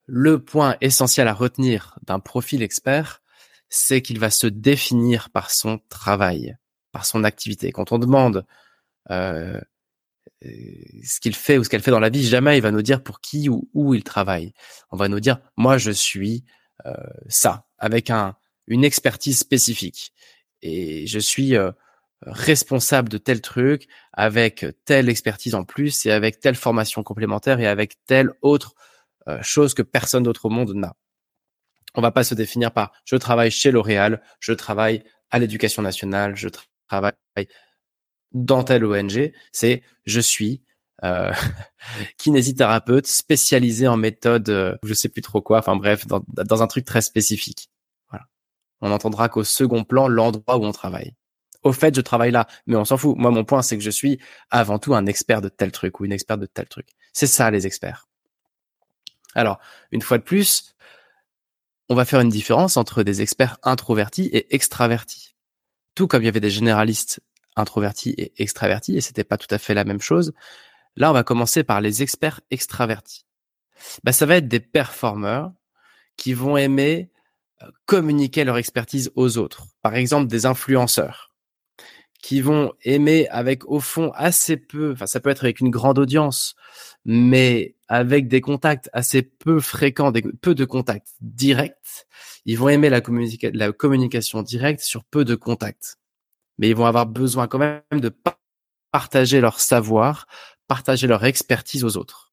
Le 0.07 0.43
point 0.43 0.77
essentiel 0.81 1.29
à 1.29 1.33
retenir 1.33 1.99
d'un 2.03 2.19
profil 2.19 2.63
expert, 2.63 3.23
c'est 3.69 4.03
qu'il 4.03 4.19
va 4.19 4.31
se 4.31 4.49
définir 4.49 5.31
par 5.31 5.51
son 5.51 5.81
travail, 5.89 6.57
par 6.93 7.07
son 7.07 7.25
activité. 7.25 7.71
Quand 7.71 7.93
on 7.93 7.99
demande 7.99 8.45
euh, 9.11 9.61
ce 10.43 11.21
qu'il 11.21 11.35
fait 11.35 11.59
ou 11.59 11.65
ce 11.65 11.69
qu'elle 11.69 11.83
fait 11.83 11.91
dans 11.91 12.01
la 12.01 12.11
vie, 12.11 12.27
jamais 12.27 12.59
il 12.59 12.63
va 12.63 12.73
nous 12.73 12.83
dire 12.83 13.03
pour 13.03 13.21
qui 13.21 13.49
ou 13.49 13.69
où 13.75 13.95
il 13.95 14.03
travaille. 14.03 14.53
On 14.91 14.97
va 14.97 15.09
nous 15.09 15.21
dire, 15.21 15.39
moi 15.57 15.79
je 15.79 15.93
suis 15.93 16.45
ça, 17.29 17.67
avec 17.79 18.11
un, 18.11 18.37
une 18.67 18.85
expertise 18.85 19.39
spécifique. 19.39 20.13
Et 20.63 21.07
je 21.07 21.19
suis 21.19 21.57
euh, 21.57 21.73
responsable 22.23 23.09
de 23.09 23.19
tel 23.19 23.41
truc, 23.41 23.87
avec 24.13 24.65
telle 24.85 25.09
expertise 25.09 25.55
en 25.55 25.65
plus, 25.65 26.07
et 26.07 26.11
avec 26.11 26.41
telle 26.41 26.55
formation 26.55 27.03
complémentaire, 27.03 27.61
et 27.61 27.67
avec 27.67 27.97
telle 28.07 28.31
autre 28.43 28.75
euh, 29.29 29.43
chose 29.43 29.75
que 29.75 29.83
personne 29.83 30.23
d'autre 30.23 30.47
au 30.47 30.51
monde 30.51 30.75
n'a. 30.75 30.97
On 31.95 32.01
va 32.01 32.11
pas 32.11 32.25
se 32.25 32.35
définir 32.35 32.73
par 32.73 32.93
je 33.05 33.17
travaille 33.17 33.51
chez 33.51 33.71
L'Oréal, 33.71 34.23
je 34.41 34.53
travaille 34.53 35.05
à 35.31 35.39
l'éducation 35.39 35.83
nationale, 35.83 36.35
je 36.35 36.49
travaille 36.89 37.13
dans 38.33 38.65
telle 38.65 38.85
ONG. 38.85 39.33
C'est 39.53 39.83
je 40.05 40.21
suis 40.21 40.63
euh, 41.05 41.33
kinésithérapeute 42.19 43.07
spécialisé 43.07 43.87
en 43.87 43.97
méthode, 43.97 44.49
euh, 44.49 44.77
je 44.83 44.95
sais 44.95 45.09
plus 45.09 45.23
trop 45.23 45.43
quoi, 45.43 45.59
enfin 45.59 45.77
bref, 45.77 46.07
dans, 46.07 46.63
un 46.63 46.67
truc 46.67 46.85
très 46.85 47.03
spécifique. 47.03 47.71
Voilà. 48.11 48.25
On 48.81 48.91
entendra 48.91 49.29
qu'au 49.29 49.45
second 49.45 49.85
plan 49.85 50.09
l'endroit 50.09 50.57
où 50.57 50.65
on 50.65 50.73
travaille. 50.73 51.15
Au 51.63 51.73
fait, 51.73 51.95
je 51.95 52.01
travaille 52.01 52.31
là, 52.31 52.47
mais 52.67 52.77
on 52.77 52.85
s'en 52.85 52.97
fout. 52.97 53.17
Moi, 53.17 53.31
mon 53.31 53.45
point, 53.45 53.63
c'est 53.63 53.77
que 53.79 53.83
je 53.83 53.91
suis 53.91 54.19
avant 54.51 54.79
tout 54.79 54.95
un 54.95 55.07
expert 55.07 55.41
de 55.41 55.49
tel 55.49 55.73
truc 55.73 56.01
ou 56.01 56.05
une 56.05 56.13
experte 56.13 56.41
de 56.41 56.47
tel 56.47 56.67
truc. 56.67 56.89
C'est 57.13 57.27
ça, 57.27 57.51
les 57.51 57.67
experts. 57.67 58.07
Alors, 59.35 59.59
une 59.91 60.03
fois 60.03 60.19
de 60.19 60.23
plus, 60.23 60.75
on 61.89 61.95
va 61.95 62.05
faire 62.05 62.21
une 62.21 62.29
différence 62.29 62.77
entre 62.77 63.03
des 63.03 63.23
experts 63.23 63.59
introvertis 63.63 64.27
et 64.27 64.55
extravertis. 64.55 65.35
Tout 65.95 66.07
comme 66.07 66.23
il 66.23 66.27
y 66.27 66.29
avait 66.29 66.41
des 66.41 66.51
généralistes 66.51 67.21
introvertis 67.57 68.15
et 68.17 68.33
extravertis, 68.43 68.97
et 68.97 69.01
c'était 69.01 69.25
pas 69.25 69.37
tout 69.37 69.53
à 69.53 69.59
fait 69.59 69.75
la 69.75 69.85
même 69.85 70.01
chose, 70.01 70.33
Là, 70.97 71.11
on 71.11 71.15
va 71.15 71.25
commencer 71.25 71.65
par 71.65 71.81
les 71.81 72.03
experts 72.03 72.41
extravertis. 72.51 73.27
Bah, 74.05 74.13
ça 74.13 74.27
va 74.27 74.37
être 74.37 74.49
des 74.49 74.61
performeurs 74.61 75.53
qui 76.17 76.33
vont 76.33 76.57
aimer 76.57 77.11
euh, 77.63 77.71
communiquer 77.87 78.45
leur 78.45 78.57
expertise 78.59 79.11
aux 79.17 79.39
autres. 79.39 79.67
Par 79.83 79.95
exemple, 79.95 80.29
des 80.29 80.47
influenceurs 80.47 81.35
qui 82.25 82.41
vont 82.41 82.73
aimer 82.85 83.29
avec 83.29 83.67
au 83.67 83.81
fond 83.81 84.11
assez 84.15 84.57
peu, 84.57 84.93
enfin 84.93 85.07
ça 85.07 85.21
peut 85.21 85.29
être 85.29 85.45
avec 85.45 85.61
une 85.61 85.69
grande 85.69 85.99
audience, 85.99 86.55
mais 87.05 87.77
avec 87.87 88.29
des 88.29 88.41
contacts 88.41 88.89
assez 88.95 89.21
peu 89.21 89.61
fréquents, 89.61 90.11
des, 90.11 90.23
peu 90.23 90.55
de 90.55 90.65
contacts 90.65 91.11
directs, 91.21 92.07
ils 92.47 92.59
vont 92.59 92.71
aimer 92.71 92.89
la, 92.89 93.03
la 93.53 93.73
communication 93.73 94.41
directe 94.41 94.81
sur 94.81 95.05
peu 95.05 95.27
de 95.27 95.35
contacts. 95.35 95.99
Mais 96.57 96.71
ils 96.71 96.75
vont 96.75 96.87
avoir 96.87 97.05
besoin 97.05 97.47
quand 97.47 97.59
même 97.59 97.83
de 97.93 98.11
partager 98.91 99.43
leur 99.43 99.61
savoir, 99.61 100.27
partager 100.75 101.07
leur 101.07 101.25
expertise 101.25 101.85
aux 101.85 101.97
autres. 101.97 102.33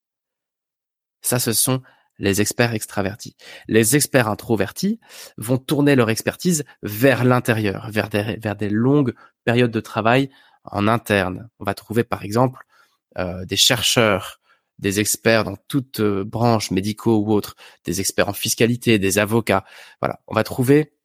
Ça, 1.21 1.37
ce 1.37 1.53
sont 1.53 1.83
les 2.17 2.41
experts 2.41 2.73
extravertis. 2.73 3.35
Les 3.67 3.95
experts 3.95 4.27
introvertis 4.27 4.99
vont 5.37 5.59
tourner 5.59 5.95
leur 5.95 6.09
expertise 6.09 6.63
vers 6.81 7.23
l'intérieur, 7.23 7.91
vers 7.91 8.09
des, 8.09 8.37
vers 8.37 8.55
des 8.55 8.69
longues 8.71 9.13
périodes 9.43 9.69
de 9.69 9.79
travail 9.79 10.31
en 10.63 10.87
interne. 10.87 11.49
On 11.59 11.65
va 11.65 11.75
trouver 11.75 12.03
par 12.03 12.23
exemple 12.23 12.65
euh, 13.19 13.45
des 13.45 13.57
chercheurs, 13.57 14.41
des 14.79 14.99
experts 14.99 15.43
dans 15.43 15.57
toutes 15.67 15.99
euh, 15.99 16.23
branches 16.23 16.71
médicaux 16.71 17.19
ou 17.19 17.31
autres, 17.31 17.53
des 17.85 17.99
experts 17.99 18.29
en 18.29 18.33
fiscalité, 18.33 18.97
des 18.97 19.19
avocats. 19.19 19.65
Voilà, 20.01 20.19
on 20.25 20.33
va 20.33 20.43
trouver 20.43 20.95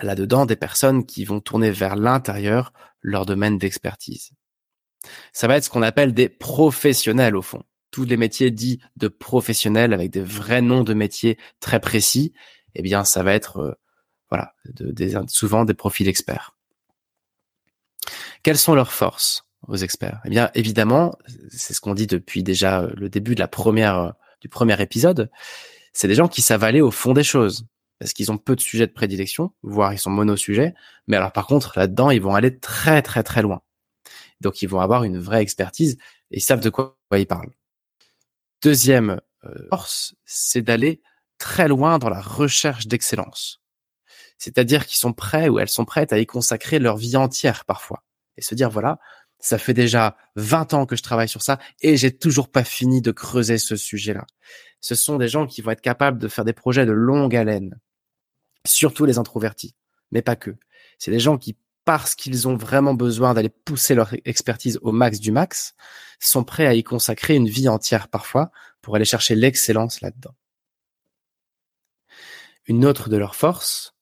là-dedans 0.00 0.46
des 0.46 0.56
personnes 0.56 1.04
qui 1.04 1.26
vont 1.26 1.40
tourner 1.40 1.70
vers 1.70 1.96
l'intérieur 1.96 2.72
leur 3.02 3.26
domaine 3.26 3.58
d'expertise. 3.58 4.32
Ça 5.32 5.48
va 5.48 5.56
être 5.56 5.64
ce 5.64 5.70
qu'on 5.70 5.82
appelle 5.82 6.14
des 6.14 6.28
professionnels 6.28 7.36
au 7.36 7.42
fond. 7.42 7.62
Tous 7.90 8.04
les 8.04 8.16
métiers 8.16 8.50
dits 8.50 8.80
de 8.96 9.08
professionnels 9.08 9.92
avec 9.92 10.10
des 10.10 10.22
vrais 10.22 10.62
noms 10.62 10.84
de 10.84 10.94
métiers 10.94 11.38
très 11.60 11.80
précis, 11.80 12.32
eh 12.74 12.82
bien, 12.82 13.04
ça 13.04 13.22
va 13.22 13.34
être 13.34 13.58
euh, 13.58 13.74
voilà, 14.30 14.54
souvent 15.28 15.64
des 15.64 15.74
profils 15.74 16.08
experts. 16.08 16.56
Quelles 18.42 18.58
sont 18.58 18.74
leurs 18.74 18.92
forces 18.92 19.46
aux 19.68 19.76
experts? 19.76 20.20
Eh 20.24 20.30
bien, 20.30 20.50
évidemment, 20.54 21.16
c'est 21.50 21.74
ce 21.74 21.80
qu'on 21.80 21.94
dit 21.94 22.06
depuis 22.06 22.42
déjà 22.42 22.80
euh, 22.80 22.92
le 22.96 23.08
début 23.08 23.34
de 23.34 23.40
la 23.40 23.48
première 23.48 23.98
euh, 23.98 24.10
du 24.40 24.48
premier 24.48 24.80
épisode. 24.80 25.30
C'est 25.92 26.08
des 26.08 26.14
gens 26.14 26.28
qui 26.28 26.42
savent 26.42 26.64
aller 26.64 26.80
au 26.80 26.90
fond 26.90 27.12
des 27.12 27.22
choses 27.22 27.66
parce 27.98 28.14
qu'ils 28.14 28.32
ont 28.32 28.38
peu 28.38 28.56
de 28.56 28.60
sujets 28.60 28.88
de 28.88 28.92
prédilection, 28.92 29.52
voire 29.62 29.92
ils 29.92 29.98
sont 29.98 30.10
monosujets. 30.10 30.74
Mais 31.06 31.16
alors, 31.16 31.30
par 31.30 31.46
contre, 31.46 31.78
là-dedans, 31.78 32.10
ils 32.10 32.20
vont 32.20 32.34
aller 32.34 32.58
très 32.58 33.00
très 33.02 33.22
très 33.22 33.42
loin. 33.42 33.60
Donc, 34.42 34.60
ils 34.62 34.68
vont 34.68 34.80
avoir 34.80 35.04
une 35.04 35.18
vraie 35.18 35.42
expertise 35.42 35.96
et 36.30 36.38
ils 36.38 36.42
savent 36.42 36.60
de 36.60 36.70
quoi 36.70 36.96
ils 37.12 37.26
parlent. 37.26 37.52
Deuxième 38.62 39.20
euh, 39.44 39.54
force, 39.70 40.14
c'est 40.24 40.62
d'aller 40.62 41.00
très 41.38 41.68
loin 41.68 41.98
dans 41.98 42.08
la 42.08 42.20
recherche 42.20 42.86
d'excellence. 42.86 43.60
C'est-à-dire 44.38 44.86
qu'ils 44.86 44.98
sont 44.98 45.12
prêts 45.12 45.48
ou 45.48 45.58
elles 45.58 45.68
sont 45.68 45.84
prêtes 45.84 46.12
à 46.12 46.18
y 46.18 46.26
consacrer 46.26 46.78
leur 46.78 46.96
vie 46.96 47.16
entière 47.16 47.64
parfois. 47.64 48.04
Et 48.36 48.42
se 48.42 48.54
dire, 48.54 48.70
voilà, 48.70 48.98
ça 49.38 49.58
fait 49.58 49.74
déjà 49.74 50.16
20 50.36 50.74
ans 50.74 50.86
que 50.86 50.96
je 50.96 51.02
travaille 51.02 51.28
sur 51.28 51.42
ça 51.42 51.58
et 51.80 51.96
j'ai 51.96 52.16
toujours 52.16 52.50
pas 52.50 52.64
fini 52.64 53.02
de 53.02 53.10
creuser 53.10 53.58
ce 53.58 53.76
sujet-là. 53.76 54.24
Ce 54.80 54.94
sont 54.94 55.16
des 55.16 55.28
gens 55.28 55.46
qui 55.46 55.62
vont 55.62 55.72
être 55.72 55.80
capables 55.80 56.18
de 56.18 56.28
faire 56.28 56.44
des 56.44 56.52
projets 56.52 56.86
de 56.86 56.92
longue 56.92 57.36
haleine. 57.36 57.78
Surtout 58.66 59.04
les 59.04 59.18
introvertis, 59.18 59.74
mais 60.12 60.22
pas 60.22 60.36
que. 60.36 60.56
C'est 60.98 61.10
des 61.10 61.20
gens 61.20 61.38
qui, 61.38 61.56
parce 61.84 62.14
qu'ils 62.14 62.48
ont 62.48 62.56
vraiment 62.56 62.94
besoin 62.94 63.34
d'aller 63.34 63.48
pousser 63.48 63.94
leur 63.94 64.14
expertise 64.24 64.78
au 64.82 64.92
max 64.92 65.20
du 65.20 65.32
max, 65.32 65.74
sont 66.20 66.44
prêts 66.44 66.66
à 66.66 66.74
y 66.74 66.84
consacrer 66.84 67.34
une 67.34 67.48
vie 67.48 67.68
entière 67.68 68.08
parfois 68.08 68.50
pour 68.80 68.96
aller 68.96 69.04
chercher 69.04 69.34
l'excellence 69.34 70.00
là-dedans. 70.00 70.34
Une 72.66 72.84
autre 72.84 73.08
de 73.08 73.16
leurs 73.16 73.34
forces, 73.34 73.94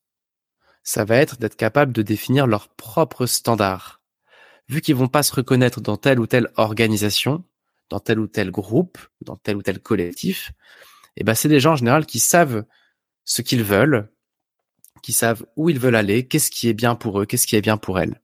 ça 0.83 1.05
va 1.05 1.17
être 1.17 1.39
d'être 1.39 1.57
capable 1.57 1.93
de 1.93 2.03
définir 2.03 2.47
leurs 2.47 2.69
propres 2.69 3.27
standards. 3.27 4.03
Vu 4.69 4.81
qu'ils 4.81 4.95
vont 4.95 5.09
pas 5.09 5.23
se 5.23 5.35
reconnaître 5.35 5.81
dans 5.81 5.97
telle 5.97 6.21
ou 6.21 6.27
telle 6.27 6.51
organisation, 6.57 7.45
dans 7.89 8.01
tel 8.01 8.19
ou 8.19 8.27
tel 8.27 8.51
groupe, 8.51 8.99
dans 9.23 9.37
tel 9.37 9.57
ou 9.57 9.63
tel 9.63 9.81
collectif, 9.81 10.53
eh 11.17 11.25
ben 11.25 11.35
c'est 11.35 11.49
des 11.49 11.61
gens 11.61 11.73
en 11.73 11.77
général 11.77 12.07
qui 12.07 12.19
savent 12.19 12.65
ce 13.25 13.43
qu'ils 13.43 13.65
veulent, 13.65 14.11
qui 15.03 15.13
savent 15.13 15.45
où 15.57 15.71
ils 15.71 15.79
veulent 15.79 15.97
aller, 15.97 16.27
qu'est-ce 16.27 16.51
qui 16.51 16.69
est 16.69 16.75
bien 16.75 16.95
pour 16.95 17.21
eux, 17.21 17.27
qu'est-ce 17.27 17.47
qui 17.47 17.57
est 17.57 17.61
bien 17.61 17.77
pour 17.77 17.99
elles. 17.99 18.21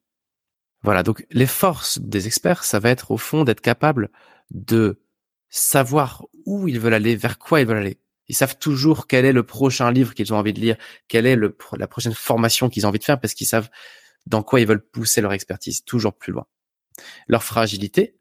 Voilà, 0.83 1.03
donc 1.03 1.25
les 1.31 1.47
forces 1.47 1.99
des 1.99 2.27
experts, 2.27 2.63
ça 2.63 2.79
va 2.79 2.89
être 2.89 3.11
au 3.11 3.17
fond 3.17 3.43
d'être 3.43 3.61
capable 3.61 4.09
de 4.51 5.01
savoir 5.49 6.25
où 6.45 6.67
ils 6.67 6.79
veulent 6.79 6.93
aller, 6.93 7.15
vers 7.15 7.39
quoi 7.39 7.61
ils 7.61 7.67
veulent 7.67 7.77
aller. 7.77 7.99
Ils 8.27 8.35
savent 8.35 8.57
toujours 8.57 9.07
quel 9.07 9.25
est 9.25 9.31
le 9.31 9.43
prochain 9.43 9.91
livre 9.91 10.13
qu'ils 10.13 10.33
ont 10.33 10.37
envie 10.37 10.53
de 10.53 10.59
lire, 10.59 10.77
quelle 11.07 11.25
est 11.25 11.35
la 11.35 11.87
prochaine 11.87 12.13
formation 12.13 12.69
qu'ils 12.69 12.85
ont 12.85 12.89
envie 12.89 12.99
de 12.99 13.03
faire, 13.03 13.19
parce 13.19 13.33
qu'ils 13.33 13.47
savent 13.47 13.69
dans 14.25 14.43
quoi 14.43 14.59
ils 14.59 14.67
veulent 14.67 14.85
pousser 14.85 15.21
leur 15.21 15.33
expertise, 15.33 15.83
toujours 15.83 16.13
plus 16.17 16.33
loin. 16.33 16.45
Leur 17.27 17.43
fragilité, 17.43 18.17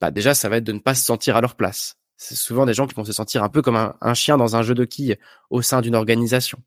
bah 0.00 0.10
déjà, 0.10 0.34
ça 0.34 0.48
va 0.48 0.56
être 0.58 0.64
de 0.64 0.72
ne 0.72 0.80
pas 0.80 0.94
se 0.94 1.04
sentir 1.04 1.36
à 1.36 1.40
leur 1.40 1.54
place. 1.54 1.96
C'est 2.16 2.34
souvent 2.34 2.66
des 2.66 2.74
gens 2.74 2.86
qui 2.86 2.94
vont 2.94 3.04
se 3.04 3.12
sentir 3.12 3.42
un 3.42 3.48
peu 3.48 3.62
comme 3.62 3.94
un 4.00 4.14
chien 4.14 4.36
dans 4.36 4.56
un 4.56 4.62
jeu 4.62 4.74
de 4.74 4.84
quilles 4.84 5.18
au 5.50 5.62
sein 5.62 5.80
d'une 5.80 5.94
organisation 5.94 6.62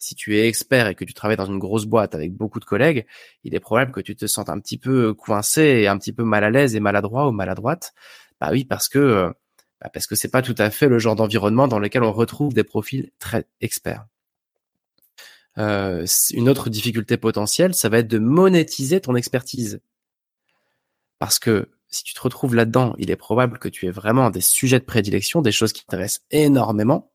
si 0.00 0.14
tu 0.14 0.36
es 0.36 0.48
expert 0.48 0.88
et 0.88 0.94
que 0.94 1.04
tu 1.04 1.14
travailles 1.14 1.36
dans 1.36 1.46
une 1.46 1.58
grosse 1.58 1.84
boîte 1.84 2.14
avec 2.14 2.32
beaucoup 2.32 2.58
de 2.58 2.64
collègues, 2.64 3.06
il 3.44 3.54
est 3.54 3.60
probable 3.60 3.92
que 3.92 4.00
tu 4.00 4.16
te 4.16 4.26
sentes 4.26 4.48
un 4.48 4.58
petit 4.58 4.78
peu 4.78 5.14
coincé 5.14 5.62
et 5.62 5.88
un 5.88 5.98
petit 5.98 6.12
peu 6.12 6.24
mal 6.24 6.42
à 6.42 6.50
l'aise 6.50 6.74
et 6.74 6.80
maladroit 6.80 7.28
ou 7.28 7.32
maladroite. 7.32 7.92
Bah 8.40 8.48
oui, 8.50 8.64
parce 8.64 8.88
que 8.88 8.98
euh, 8.98 9.30
bah 9.80 9.90
parce 9.92 10.06
que 10.06 10.16
c'est 10.16 10.30
pas 10.30 10.42
tout 10.42 10.54
à 10.58 10.70
fait 10.70 10.88
le 10.88 10.98
genre 10.98 11.16
d'environnement 11.16 11.68
dans 11.68 11.78
lequel 11.78 12.02
on 12.02 12.12
retrouve 12.12 12.54
des 12.54 12.64
profils 12.64 13.12
très 13.18 13.46
experts. 13.60 14.06
Euh, 15.58 16.06
une 16.32 16.48
autre 16.48 16.70
difficulté 16.70 17.16
potentielle, 17.18 17.74
ça 17.74 17.88
va 17.88 17.98
être 17.98 18.08
de 18.08 18.18
monétiser 18.18 19.00
ton 19.00 19.14
expertise. 19.14 19.80
Parce 21.18 21.38
que 21.38 21.68
si 21.88 22.04
tu 22.04 22.14
te 22.14 22.20
retrouves 22.20 22.54
là-dedans, 22.54 22.94
il 22.98 23.10
est 23.10 23.16
probable 23.16 23.58
que 23.58 23.68
tu 23.68 23.86
aies 23.86 23.90
vraiment 23.90 24.30
des 24.30 24.40
sujets 24.40 24.80
de 24.80 24.84
prédilection, 24.84 25.42
des 25.42 25.52
choses 25.52 25.72
qui 25.72 25.84
t'intéressent 25.84 26.24
énormément. 26.30 27.12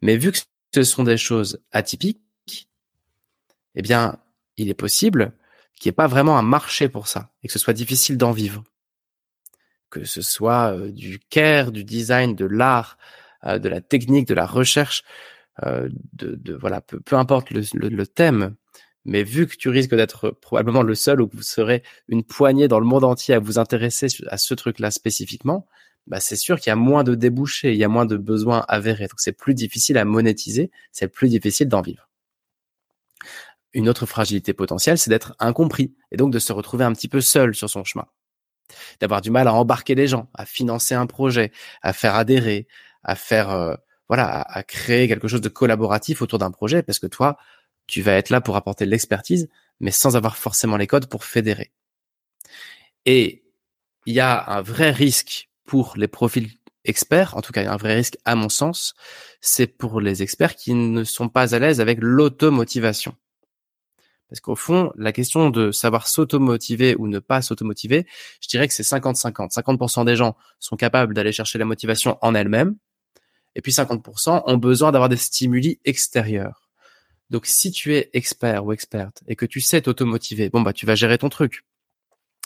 Mais 0.00 0.16
vu 0.16 0.32
que 0.32 0.38
ce 0.74 0.84
sont 0.84 1.04
des 1.04 1.16
choses 1.16 1.60
atypiques, 1.70 2.68
eh 3.74 3.82
bien, 3.82 4.18
il 4.56 4.68
est 4.68 4.74
possible 4.74 5.32
qu'il 5.78 5.88
n'y 5.88 5.94
ait 5.94 5.96
pas 5.96 6.06
vraiment 6.06 6.38
un 6.38 6.42
marché 6.42 6.88
pour 6.88 7.08
ça 7.08 7.30
et 7.42 7.48
que 7.48 7.52
ce 7.52 7.58
soit 7.58 7.72
difficile 7.72 8.16
d'en 8.16 8.32
vivre. 8.32 8.62
Que 9.90 10.04
ce 10.04 10.22
soit 10.22 10.74
euh, 10.74 10.90
du 10.90 11.18
care, 11.18 11.72
du 11.72 11.84
design, 11.84 12.34
de 12.34 12.46
l'art, 12.46 12.96
euh, 13.44 13.58
de 13.58 13.68
la 13.68 13.80
technique, 13.80 14.26
de 14.28 14.34
la 14.34 14.46
recherche, 14.46 15.02
euh, 15.64 15.88
de, 16.14 16.54
voilà, 16.54 16.80
peu, 16.80 17.16
importe 17.16 17.50
le, 17.50 18.06
thème. 18.06 18.54
Mais 19.04 19.22
vu 19.22 19.46
que 19.46 19.56
tu 19.56 19.68
risques 19.68 19.94
d'être 19.94 20.30
probablement 20.30 20.82
le 20.82 20.94
seul 20.94 21.20
ou 21.20 21.26
que 21.26 21.36
vous 21.36 21.42
serez 21.42 21.82
une 22.08 22.22
poignée 22.22 22.68
dans 22.68 22.78
le 22.78 22.86
monde 22.86 23.04
entier 23.04 23.34
à 23.34 23.38
vous 23.38 23.58
intéresser 23.58 24.06
à 24.28 24.38
ce 24.38 24.54
truc-là 24.54 24.90
spécifiquement, 24.90 25.66
bah 26.06 26.20
c'est 26.20 26.36
sûr 26.36 26.58
qu'il 26.58 26.70
y 26.70 26.72
a 26.72 26.76
moins 26.76 27.04
de 27.04 27.14
débouchés, 27.14 27.72
il 27.72 27.78
y 27.78 27.84
a 27.84 27.88
moins 27.88 28.06
de 28.06 28.16
besoins 28.16 28.64
avérés. 28.68 29.06
Donc 29.06 29.20
c'est 29.20 29.32
plus 29.32 29.54
difficile 29.54 29.98
à 29.98 30.04
monétiser, 30.04 30.70
c'est 30.90 31.08
plus 31.08 31.28
difficile 31.28 31.68
d'en 31.68 31.80
vivre. 31.80 32.08
Une 33.72 33.88
autre 33.88 34.06
fragilité 34.06 34.52
potentielle, 34.52 34.98
c'est 34.98 35.10
d'être 35.10 35.34
incompris 35.38 35.94
et 36.10 36.16
donc 36.16 36.32
de 36.32 36.38
se 36.38 36.52
retrouver 36.52 36.84
un 36.84 36.92
petit 36.92 37.08
peu 37.08 37.20
seul 37.20 37.54
sur 37.54 37.70
son 37.70 37.84
chemin. 37.84 38.06
D'avoir 39.00 39.20
du 39.20 39.30
mal 39.30 39.48
à 39.48 39.54
embarquer 39.54 39.94
les 39.94 40.06
gens, 40.06 40.28
à 40.34 40.44
financer 40.44 40.94
un 40.94 41.06
projet, 41.06 41.52
à 41.82 41.92
faire 41.92 42.14
adhérer, 42.14 42.66
à 43.02 43.14
faire 43.14 43.50
euh, 43.50 43.74
voilà, 44.08 44.26
à, 44.26 44.58
à, 44.58 44.62
créer 44.62 45.08
quelque 45.08 45.28
chose 45.28 45.40
de 45.40 45.48
collaboratif 45.48 46.20
autour 46.22 46.38
d'un 46.38 46.50
projet 46.50 46.82
parce 46.82 46.98
que 46.98 47.06
toi, 47.06 47.38
tu 47.86 48.02
vas 48.02 48.12
être 48.14 48.30
là 48.30 48.40
pour 48.40 48.56
apporter 48.56 48.86
l'expertise 48.86 49.48
mais 49.82 49.90
sans 49.90 50.16
avoir 50.16 50.38
forcément 50.38 50.78
les 50.78 50.86
codes 50.86 51.06
pour 51.06 51.24
fédérer. 51.24 51.72
Et 53.04 53.44
il 54.06 54.14
y 54.14 54.20
a 54.20 54.50
un 54.50 54.62
vrai 54.62 54.90
risque 54.90 55.50
pour 55.64 55.94
les 55.96 56.08
profils 56.08 56.50
experts, 56.84 57.36
en 57.36 57.42
tout 57.42 57.52
cas 57.52 57.62
il 57.62 57.64
y 57.64 57.68
a 57.68 57.72
un 57.72 57.76
vrai 57.76 57.94
risque 57.94 58.18
à 58.24 58.34
mon 58.34 58.48
sens, 58.48 58.94
c'est 59.40 59.66
pour 59.66 60.00
les 60.00 60.22
experts 60.22 60.56
qui 60.56 60.74
ne 60.74 61.04
sont 61.04 61.28
pas 61.28 61.54
à 61.54 61.58
l'aise 61.58 61.80
avec 61.80 61.98
l'automotivation. 62.00 63.14
Parce 64.28 64.40
qu'au 64.40 64.56
fond, 64.56 64.92
la 64.96 65.12
question 65.12 65.50
de 65.50 65.72
savoir 65.72 66.08
s'automotiver 66.08 66.96
ou 66.98 67.06
ne 67.06 67.18
pas 67.18 67.42
s'automotiver, 67.42 68.06
je 68.40 68.48
dirais 68.48 68.66
que 68.66 68.72
c'est 68.72 68.82
50-50. 68.82 69.52
50%, 69.52 70.06
des 70.06 70.16
gens 70.16 70.36
sont 70.58 70.76
capables 70.76 71.12
d'aller 71.12 71.32
chercher 71.32 71.58
la 71.58 71.66
motivation 71.66 72.16
en 72.22 72.34
elles-mêmes, 72.34 72.76
et 73.54 73.60
puis 73.60 73.72
50% 73.72 74.44
ont 74.46 74.56
besoin 74.56 74.90
d'avoir 74.90 75.10
des 75.10 75.18
stimuli 75.18 75.80
extérieurs. 75.84 76.70
Donc 77.28 77.46
si 77.46 77.70
tu 77.72 77.94
es 77.94 78.10
expert 78.14 78.64
ou 78.64 78.72
experte 78.72 79.22
et 79.26 79.36
que 79.36 79.46
tu 79.46 79.60
sais 79.60 79.82
t'automotiver, 79.82 80.48
bon 80.48 80.62
bah 80.62 80.72
tu 80.72 80.86
vas 80.86 80.94
gérer 80.94 81.18
ton 81.18 81.28
truc 81.28 81.64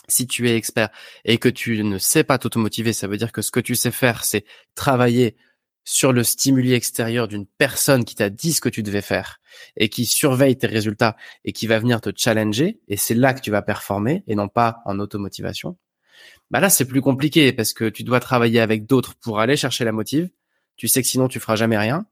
si 0.07 0.27
tu 0.27 0.49
es 0.49 0.55
expert 0.55 0.89
et 1.25 1.37
que 1.37 1.49
tu 1.49 1.83
ne 1.83 1.97
sais 1.97 2.23
pas 2.23 2.37
t'automotiver, 2.37 2.93
ça 2.93 3.07
veut 3.07 3.17
dire 3.17 3.31
que 3.31 3.41
ce 3.41 3.51
que 3.51 3.59
tu 3.59 3.75
sais 3.75 3.91
faire, 3.91 4.23
c'est 4.23 4.45
travailler 4.75 5.35
sur 5.83 6.11
le 6.11 6.23
stimuli 6.23 6.73
extérieur 6.73 7.29
d'une 7.29 7.45
personne 7.45 8.03
qui 8.03 8.15
t'a 8.15 8.29
dit 8.29 8.51
ce 8.51 8.59
que 8.59 8.67
tu 8.67 8.83
devais 8.83 9.01
faire 9.01 9.39
et 9.77 9.87
qui 9.87 10.05
surveille 10.05 10.57
tes 10.57 10.67
résultats 10.67 11.15
et 11.45 11.53
qui 11.53 11.65
va 11.65 11.79
venir 11.79 12.01
te 12.01 12.09
challenger 12.13 12.79
et 12.89 12.97
c'est 12.97 13.13
là 13.13 13.33
que 13.33 13.39
tu 13.39 13.51
vas 13.51 13.61
performer 13.61 14.23
et 14.27 14.35
non 14.35 14.49
pas 14.49 14.81
en 14.85 14.99
automotivation. 14.99 15.77
Bah 16.51 16.59
là, 16.59 16.69
c'est 16.69 16.85
plus 16.85 17.01
compliqué 17.01 17.53
parce 17.53 17.73
que 17.73 17.89
tu 17.89 18.03
dois 18.03 18.19
travailler 18.19 18.59
avec 18.59 18.85
d'autres 18.85 19.15
pour 19.15 19.39
aller 19.39 19.55
chercher 19.55 19.85
la 19.85 19.91
motive. 19.91 20.29
Tu 20.75 20.87
sais 20.87 21.01
que 21.01 21.07
sinon 21.07 21.27
tu 21.27 21.39
feras 21.39 21.55
jamais 21.55 21.77
rien. 21.77 22.05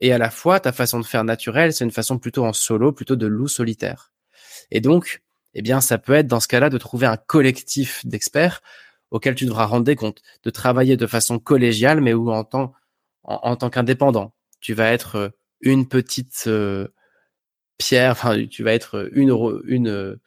Et 0.00 0.12
à 0.12 0.18
la 0.18 0.30
fois, 0.30 0.60
ta 0.60 0.72
façon 0.72 1.00
de 1.00 1.06
faire 1.06 1.24
naturelle, 1.24 1.72
c'est 1.72 1.84
une 1.84 1.90
façon 1.90 2.18
plutôt 2.18 2.44
en 2.44 2.52
solo, 2.52 2.92
plutôt 2.92 3.16
de 3.16 3.26
loup 3.26 3.48
solitaire. 3.48 4.12
Et 4.70 4.80
donc, 4.80 5.22
eh 5.54 5.62
bien, 5.62 5.80
ça 5.80 5.98
peut 5.98 6.14
être 6.14 6.26
dans 6.26 6.40
ce 6.40 6.48
cas-là 6.48 6.70
de 6.70 6.78
trouver 6.78 7.06
un 7.06 7.16
collectif 7.16 8.04
d'experts 8.06 8.62
auquel 9.10 9.34
tu 9.34 9.44
devras 9.44 9.66
rendre 9.66 9.92
compte, 9.94 10.22
de 10.42 10.50
travailler 10.50 10.96
de 10.96 11.06
façon 11.06 11.38
collégiale, 11.38 12.00
mais 12.00 12.14
où 12.14 12.32
en 12.32 12.44
tant, 12.44 12.72
en, 13.22 13.56
tant 13.56 13.70
qu'indépendant, 13.70 14.34
tu 14.60 14.74
vas 14.74 14.90
être 14.90 15.16
euh, 15.16 15.28
une 15.60 15.86
petite 15.88 16.44
euh, 16.46 16.88
pierre, 17.78 18.12
enfin, 18.12 18.46
tu 18.46 18.64
vas 18.64 18.72
être 18.72 19.08
une, 19.12 19.30
une, 19.66 20.18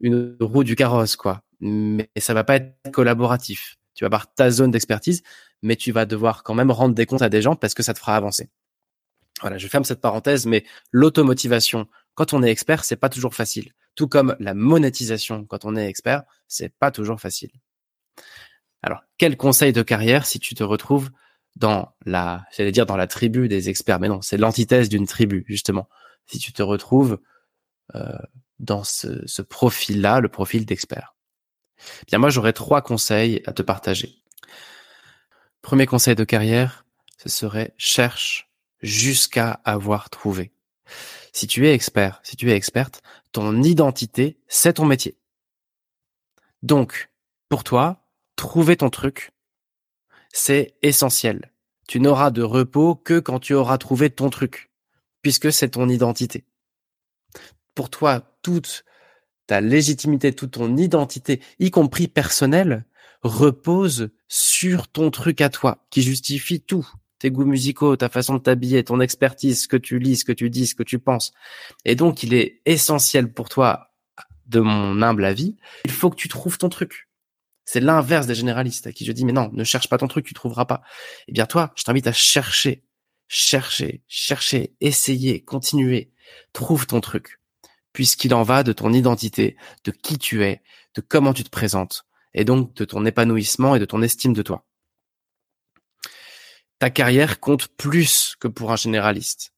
une 0.00 0.36
roue 0.40 0.64
du 0.64 0.76
carrosse, 0.76 1.16
quoi. 1.16 1.42
Mais 1.60 2.08
ça 2.16 2.34
va 2.34 2.44
pas 2.44 2.56
être 2.56 2.92
collaboratif. 2.92 3.76
Tu 3.94 4.04
vas 4.04 4.06
avoir 4.06 4.32
ta 4.32 4.50
zone 4.50 4.70
d'expertise, 4.70 5.22
mais 5.62 5.74
tu 5.74 5.90
vas 5.90 6.06
devoir 6.06 6.44
quand 6.44 6.54
même 6.54 6.70
rendre 6.70 6.94
des 6.94 7.06
comptes 7.06 7.22
à 7.22 7.28
des 7.28 7.42
gens 7.42 7.56
parce 7.56 7.74
que 7.74 7.82
ça 7.82 7.94
te 7.94 7.98
fera 7.98 8.14
avancer. 8.16 8.50
Voilà, 9.40 9.58
je 9.58 9.66
ferme 9.68 9.84
cette 9.84 10.00
parenthèse, 10.00 10.46
mais 10.46 10.64
l'automotivation, 10.92 11.88
quand 12.14 12.32
on 12.32 12.42
est 12.42 12.50
expert, 12.50 12.84
c'est 12.84 12.96
pas 12.96 13.08
toujours 13.08 13.34
facile. 13.34 13.72
Tout 13.98 14.06
comme 14.06 14.36
la 14.38 14.54
monétisation, 14.54 15.44
quand 15.44 15.64
on 15.64 15.74
est 15.74 15.88
expert, 15.88 16.22
c'est 16.46 16.72
pas 16.72 16.92
toujours 16.92 17.20
facile. 17.20 17.50
Alors, 18.80 19.00
quel 19.16 19.36
conseil 19.36 19.72
de 19.72 19.82
carrière 19.82 20.24
si 20.24 20.38
tu 20.38 20.54
te 20.54 20.62
retrouves 20.62 21.10
dans 21.56 21.96
la, 22.06 22.44
j'allais 22.56 22.70
dire 22.70 22.86
dans 22.86 22.96
la 22.96 23.08
tribu 23.08 23.48
des 23.48 23.68
experts, 23.68 23.98
mais 23.98 24.06
non, 24.06 24.22
c'est 24.22 24.36
l'antithèse 24.36 24.88
d'une 24.88 25.08
tribu 25.08 25.44
justement. 25.48 25.88
Si 26.26 26.38
tu 26.38 26.52
te 26.52 26.62
retrouves 26.62 27.18
euh, 27.96 28.16
dans 28.60 28.84
ce, 28.84 29.26
ce 29.26 29.42
profil-là, 29.42 30.20
le 30.20 30.28
profil 30.28 30.64
d'expert. 30.64 31.16
Bien, 32.06 32.20
moi, 32.20 32.30
j'aurais 32.30 32.52
trois 32.52 32.82
conseils 32.82 33.42
à 33.46 33.52
te 33.52 33.62
partager. 33.62 34.22
Premier 35.60 35.86
conseil 35.86 36.14
de 36.14 36.22
carrière, 36.22 36.86
ce 37.16 37.28
serait 37.28 37.74
cherche 37.78 38.48
jusqu'à 38.80 39.60
avoir 39.64 40.08
trouvé. 40.08 40.52
Si 41.32 41.46
tu 41.46 41.66
es 41.66 41.74
expert, 41.74 42.20
si 42.22 42.36
tu 42.36 42.50
es 42.50 42.56
experte, 42.56 43.02
ton 43.32 43.62
identité, 43.62 44.38
c'est 44.48 44.74
ton 44.74 44.84
métier. 44.84 45.18
Donc, 46.62 47.10
pour 47.48 47.64
toi, 47.64 48.08
trouver 48.36 48.76
ton 48.76 48.90
truc, 48.90 49.32
c'est 50.32 50.76
essentiel. 50.82 51.52
Tu 51.86 52.00
n'auras 52.00 52.30
de 52.30 52.42
repos 52.42 52.94
que 52.94 53.18
quand 53.18 53.38
tu 53.38 53.54
auras 53.54 53.78
trouvé 53.78 54.10
ton 54.10 54.30
truc, 54.30 54.70
puisque 55.22 55.52
c'est 55.52 55.70
ton 55.70 55.88
identité. 55.88 56.44
Pour 57.74 57.90
toi, 57.90 58.38
toute 58.42 58.84
ta 59.46 59.60
légitimité, 59.60 60.34
toute 60.34 60.52
ton 60.52 60.76
identité, 60.76 61.40
y 61.58 61.70
compris 61.70 62.06
personnelle, 62.06 62.84
repose 63.22 64.10
sur 64.28 64.88
ton 64.88 65.10
truc 65.10 65.40
à 65.40 65.48
toi, 65.48 65.86
qui 65.90 66.02
justifie 66.02 66.60
tout. 66.60 66.86
Tes 67.18 67.30
goûts 67.30 67.44
musicaux, 67.44 67.96
ta 67.96 68.08
façon 68.08 68.34
de 68.34 68.38
t'habiller, 68.38 68.84
ton 68.84 69.00
expertise, 69.00 69.62
ce 69.62 69.68
que 69.68 69.76
tu 69.76 69.98
lis, 69.98 70.16
ce 70.16 70.24
que 70.24 70.32
tu 70.32 70.50
dis, 70.50 70.66
ce 70.66 70.74
que 70.74 70.82
tu 70.82 70.98
penses. 70.98 71.32
Et 71.84 71.96
donc, 71.96 72.22
il 72.22 72.34
est 72.34 72.60
essentiel 72.64 73.32
pour 73.32 73.48
toi, 73.48 73.88
de 74.48 74.60
mon 74.60 75.00
humble 75.02 75.24
avis, 75.24 75.56
il 75.84 75.90
faut 75.90 76.10
que 76.10 76.16
tu 76.16 76.28
trouves 76.28 76.58
ton 76.58 76.68
truc. 76.68 77.08
C'est 77.64 77.80
l'inverse 77.80 78.26
des 78.26 78.34
généralistes 78.34 78.86
à 78.86 78.92
qui 78.92 79.04
je 79.04 79.12
dis, 79.12 79.24
mais 79.24 79.32
non, 79.32 79.50
ne 79.52 79.62
cherche 79.62 79.88
pas 79.88 79.98
ton 79.98 80.08
truc, 80.08 80.24
tu 80.24 80.34
trouveras 80.34 80.64
pas. 80.64 80.82
Eh 81.28 81.32
bien, 81.32 81.46
toi, 81.46 81.72
je 81.76 81.84
t'invite 81.84 82.06
à 82.06 82.12
chercher, 82.12 82.82
chercher, 83.28 84.02
chercher, 84.08 84.74
essayer, 84.80 85.44
continuer. 85.44 86.10
Trouve 86.52 86.86
ton 86.86 87.00
truc. 87.00 87.40
Puisqu'il 87.92 88.32
en 88.32 88.42
va 88.42 88.62
de 88.62 88.72
ton 88.72 88.92
identité, 88.92 89.56
de 89.84 89.90
qui 89.90 90.18
tu 90.18 90.44
es, 90.44 90.62
de 90.94 91.02
comment 91.02 91.34
tu 91.34 91.44
te 91.44 91.50
présentes, 91.50 92.06
et 92.32 92.44
donc 92.44 92.74
de 92.74 92.84
ton 92.84 93.04
épanouissement 93.04 93.74
et 93.74 93.78
de 93.78 93.84
ton 93.84 94.02
estime 94.02 94.32
de 94.32 94.42
toi. 94.42 94.64
Ta 96.78 96.90
carrière 96.90 97.40
compte 97.40 97.68
plus 97.68 98.36
que 98.38 98.48
pour 98.48 98.70
un 98.70 98.76
généraliste, 98.76 99.52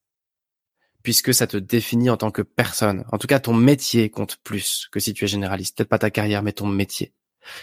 puisque 1.03 1.35
ça 1.35 1.47
te 1.47 1.57
définit 1.57 2.11
en 2.11 2.17
tant 2.17 2.31
que 2.31 2.43
personne. 2.43 3.05
En 3.13 3.19
tout 3.19 3.27
cas, 3.27 3.41
ton 3.41 3.55
métier 3.55 4.11
compte 4.11 4.39
plus 4.43 4.89
que 4.91 5.01
si 5.01 5.13
tu 5.13 5.25
es 5.25 5.29
généraliste. 5.29 5.77
Peut-être 5.77 5.89
pas 5.89 5.99
ta 5.99 6.11
carrière, 6.11 6.43
mais 6.43 6.53
ton 6.53 6.67
métier. 6.67 7.13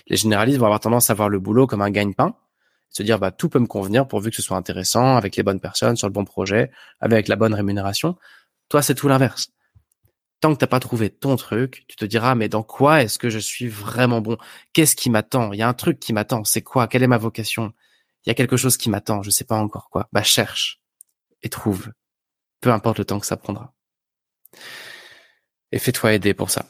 Les 0.07 0.17
généralistes 0.17 0.59
vont 0.59 0.65
avoir 0.65 0.79
tendance 0.79 1.09
à 1.09 1.13
voir 1.13 1.29
le 1.29 1.39
boulot 1.39 1.65
comme 1.67 1.81
un 1.81 1.89
gagne-pain, 1.89 2.35
se 2.89 3.03
dire 3.03 3.19
bah 3.19 3.31
tout 3.31 3.49
peut 3.49 3.59
me 3.59 3.67
convenir 3.67 4.07
pourvu 4.07 4.29
que 4.29 4.35
ce 4.35 4.41
soit 4.41 4.57
intéressant, 4.57 5.15
avec 5.15 5.35
les 5.35 5.43
bonnes 5.43 5.59
personnes, 5.59 5.95
sur 5.95 6.07
le 6.07 6.13
bon 6.13 6.25
projet, 6.25 6.71
avec 6.99 7.27
la 7.27 7.35
bonne 7.35 7.53
rémunération. 7.53 8.15
Toi, 8.69 8.81
c'est 8.81 8.95
tout 8.95 9.07
l'inverse 9.07 9.51
tant 10.39 10.53
que 10.53 10.59
t'as 10.59 10.67
pas 10.67 10.79
trouvé 10.79 11.09
ton 11.09 11.35
truc, 11.35 11.85
tu 11.87 11.95
te 11.95 12.05
diras 12.05 12.35
mais 12.35 12.49
dans 12.49 12.63
quoi 12.63 13.01
est-ce 13.03 13.17
que 13.19 13.29
je 13.29 13.39
suis 13.39 13.67
vraiment 13.67 14.21
bon? 14.21 14.37
Qu'est-ce 14.73 14.95
qui 14.95 15.09
m'attend? 15.09 15.51
Il 15.53 15.59
y 15.59 15.61
a 15.61 15.67
un 15.67 15.73
truc 15.73 15.99
qui 15.99 16.13
m'attend. 16.13 16.43
C'est 16.43 16.61
quoi? 16.61 16.87
Quelle 16.87 17.03
est 17.03 17.07
ma 17.07 17.17
vocation? 17.17 17.73
Il 18.27 18.29
y 18.29 18.31
a 18.31 18.35
quelque 18.35 18.57
chose 18.57 18.77
qui 18.77 18.91
m'attend. 18.91 19.23
Je 19.23 19.31
sais 19.31 19.45
pas 19.45 19.57
encore 19.57 19.89
quoi. 19.89 20.07
Bah 20.11 20.21
cherche 20.21 20.79
et 21.41 21.49
trouve. 21.49 21.91
Peu 22.61 22.71
importe 22.71 22.99
le 22.99 23.05
temps 23.05 23.19
que 23.19 23.25
ça 23.25 23.37
prendra. 23.37 23.73
Et 25.71 25.79
fais-toi 25.79 26.13
aider 26.13 26.35
pour 26.35 26.51
ça. 26.51 26.69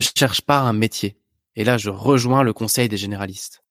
Je 0.00 0.08
cherche 0.16 0.40
pas 0.40 0.58
un 0.58 0.72
métier. 0.72 1.20
Et 1.54 1.62
là, 1.62 1.78
je 1.78 1.90
rejoins 1.90 2.42
le 2.42 2.52
conseil 2.52 2.88
des 2.88 2.96
généralistes. 2.96 3.62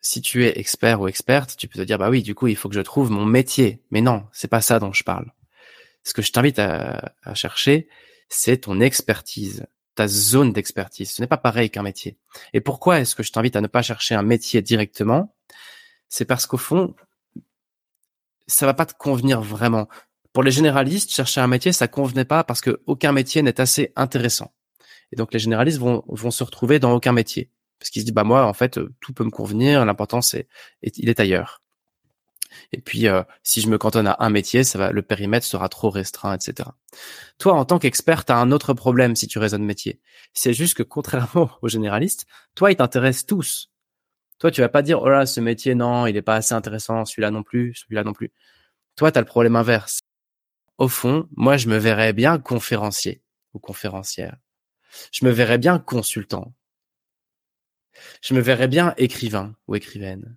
Si 0.00 0.22
tu 0.22 0.46
es 0.46 0.58
expert 0.58 1.00
ou 1.00 1.08
experte, 1.08 1.56
tu 1.58 1.68
peux 1.68 1.78
te 1.78 1.84
dire 1.84 1.98
bah 1.98 2.08
oui, 2.08 2.22
du 2.22 2.34
coup, 2.34 2.46
il 2.46 2.56
faut 2.56 2.70
que 2.70 2.74
je 2.74 2.80
trouve 2.80 3.10
mon 3.10 3.26
métier. 3.26 3.82
Mais 3.90 4.00
non, 4.00 4.26
c'est 4.32 4.48
pas 4.48 4.62
ça 4.62 4.78
dont 4.78 4.92
je 4.92 5.04
parle 5.04 5.30
ce 6.02 6.12
que 6.12 6.22
je 6.22 6.32
t'invite 6.32 6.58
à, 6.58 7.12
chercher, 7.34 7.88
c'est 8.28 8.58
ton 8.58 8.80
expertise, 8.80 9.66
ta 9.94 10.08
zone 10.08 10.52
d'expertise. 10.52 11.10
Ce 11.10 11.20
n'est 11.20 11.28
pas 11.28 11.36
pareil 11.36 11.70
qu'un 11.70 11.82
métier. 11.82 12.18
Et 12.52 12.60
pourquoi 12.60 13.00
est-ce 13.00 13.14
que 13.14 13.22
je 13.22 13.32
t'invite 13.32 13.56
à 13.56 13.60
ne 13.60 13.66
pas 13.66 13.82
chercher 13.82 14.14
un 14.14 14.22
métier 14.22 14.62
directement? 14.62 15.34
C'est 16.10 16.26
parce 16.26 16.46
qu'au 16.46 16.58
fond, 16.58 16.94
ça 18.46 18.66
va 18.66 18.74
pas 18.74 18.84
te 18.84 18.92
convenir 18.92 19.40
vraiment. 19.40 19.88
Pour 20.34 20.42
les 20.42 20.50
généralistes, 20.50 21.10
chercher 21.10 21.40
un 21.40 21.46
métier, 21.46 21.72
ça 21.72 21.88
convenait 21.88 22.26
pas 22.26 22.44
parce 22.44 22.60
que 22.60 22.82
aucun 22.86 23.12
métier 23.12 23.40
n'est 23.40 23.60
assez 23.60 23.92
intéressant. 23.96 24.52
Et 25.12 25.16
donc 25.16 25.32
les 25.32 25.38
généralistes 25.38 25.78
vont, 25.78 26.04
vont 26.08 26.30
se 26.30 26.44
retrouver 26.44 26.78
dans 26.78 26.92
aucun 26.92 27.12
métier 27.12 27.50
parce 27.78 27.88
qu'ils 27.88 28.02
se 28.02 28.06
disent 28.06 28.14
bah 28.14 28.24
moi 28.24 28.44
en 28.44 28.52
fait 28.52 28.78
tout 29.00 29.12
peut 29.14 29.24
me 29.24 29.30
convenir, 29.30 29.84
l'important 29.86 30.20
c'est 30.20 30.46
il 30.82 31.08
est 31.08 31.18
ailleurs. 31.18 31.62
Et 32.72 32.80
puis, 32.80 33.08
euh, 33.08 33.22
si 33.42 33.60
je 33.60 33.68
me 33.68 33.78
cantonne 33.78 34.06
à 34.06 34.16
un 34.20 34.30
métier, 34.30 34.64
ça 34.64 34.78
va, 34.78 34.92
le 34.92 35.02
périmètre 35.02 35.46
sera 35.46 35.68
trop 35.68 35.90
restreint, 35.90 36.34
etc. 36.34 36.70
Toi, 37.38 37.54
en 37.54 37.64
tant 37.64 37.78
qu'expert, 37.78 38.24
tu 38.24 38.32
as 38.32 38.36
un 38.36 38.52
autre 38.52 38.74
problème 38.74 39.16
si 39.16 39.26
tu 39.28 39.38
raisonnes 39.38 39.64
métier. 39.64 40.00
C'est 40.34 40.52
juste 40.52 40.74
que 40.74 40.82
contrairement 40.82 41.50
aux 41.62 41.68
généralistes, 41.68 42.26
toi, 42.54 42.72
ils 42.72 42.76
t'intéressent 42.76 43.26
tous. 43.26 43.69
Toi, 44.40 44.50
tu 44.50 44.60
vas 44.60 44.68
pas 44.68 44.82
dire, 44.82 45.00
oh 45.02 45.08
là, 45.08 45.26
ce 45.26 45.40
métier, 45.40 45.76
non, 45.76 46.06
il 46.06 46.16
est 46.16 46.22
pas 46.22 46.34
assez 46.36 46.54
intéressant, 46.54 47.04
celui-là 47.04 47.30
non 47.30 47.44
plus, 47.44 47.74
celui-là 47.76 48.02
non 48.02 48.12
plus. 48.12 48.32
Toi, 48.96 49.12
tu 49.12 49.18
as 49.18 49.22
le 49.22 49.26
problème 49.26 49.54
inverse. 49.54 50.00
Au 50.78 50.88
fond, 50.88 51.28
moi, 51.36 51.56
je 51.56 51.68
me 51.68 51.78
verrais 51.78 52.12
bien 52.12 52.38
conférencier 52.38 53.22
ou 53.54 53.60
conférencière. 53.60 54.36
Je 55.12 55.24
me 55.24 55.30
verrais 55.30 55.58
bien 55.58 55.78
consultant. 55.78 56.54
Je 58.22 58.34
me 58.34 58.40
verrais 58.40 58.68
bien 58.68 58.94
écrivain 58.96 59.54
ou 59.68 59.76
écrivaine 59.76 60.36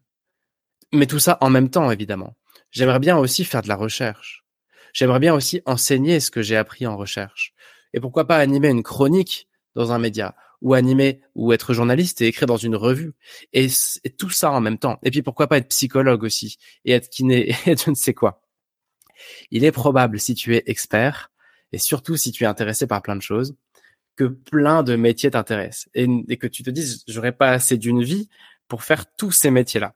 mais 0.93 1.07
tout 1.07 1.19
ça 1.19 1.37
en 1.41 1.49
même 1.49 1.69
temps, 1.69 1.91
évidemment. 1.91 2.35
J'aimerais 2.71 2.99
bien 2.99 3.17
aussi 3.17 3.43
faire 3.43 3.61
de 3.61 3.67
la 3.67 3.75
recherche. 3.75 4.45
J'aimerais 4.93 5.19
bien 5.19 5.33
aussi 5.33 5.61
enseigner 5.65 6.19
ce 6.19 6.31
que 6.31 6.41
j'ai 6.41 6.55
appris 6.55 6.85
en 6.87 6.95
recherche. 6.95 7.53
Et 7.93 7.99
pourquoi 7.99 8.27
pas 8.27 8.37
animer 8.37 8.69
une 8.69 8.83
chronique 8.83 9.49
dans 9.75 9.91
un 9.91 9.99
média? 9.99 10.35
Ou 10.63 10.73
animer 10.73 11.21
ou 11.35 11.53
être 11.53 11.73
journaliste 11.73 12.21
et 12.21 12.27
écrire 12.27 12.47
dans 12.47 12.57
une 12.57 12.75
revue 12.75 13.13
et, 13.51 13.67
tout 14.17 14.31
ça 14.31 14.51
en 14.51 14.61
même 14.61 14.79
temps. 14.79 14.97
Et 15.03 15.11
puis 15.11 15.21
pourquoi 15.21 15.47
pas 15.47 15.57
être 15.57 15.67
psychologue 15.67 16.23
aussi 16.23 16.57
et 16.85 16.93
être 16.93 17.09
kiné 17.09 17.55
et 17.67 17.77
je 17.77 17.91
ne 17.91 17.95
sais 17.95 18.15
quoi. 18.15 18.41
Il 19.51 19.63
est 19.63 19.71
probable 19.71 20.19
si 20.19 20.33
tu 20.33 20.55
es 20.55 20.63
expert 20.65 21.31
et 21.71 21.77
surtout 21.77 22.15
si 22.15 22.31
tu 22.31 22.45
es 22.45 22.47
intéressé 22.47 22.87
par 22.87 23.01
plein 23.01 23.15
de 23.15 23.21
choses 23.21 23.55
que 24.15 24.25
plein 24.25 24.83
de 24.83 24.95
métiers 24.95 25.31
t'intéressent 25.31 25.89
et, 25.93 26.07
et 26.29 26.37
que 26.37 26.47
tu 26.47 26.63
te 26.63 26.69
dises 26.69 27.03
j'aurais 27.07 27.31
pas 27.31 27.51
assez 27.51 27.77
d'une 27.77 28.01
vie 28.01 28.29
pour 28.67 28.83
faire 28.83 29.05
tous 29.15 29.31
ces 29.31 29.51
métiers-là. 29.51 29.95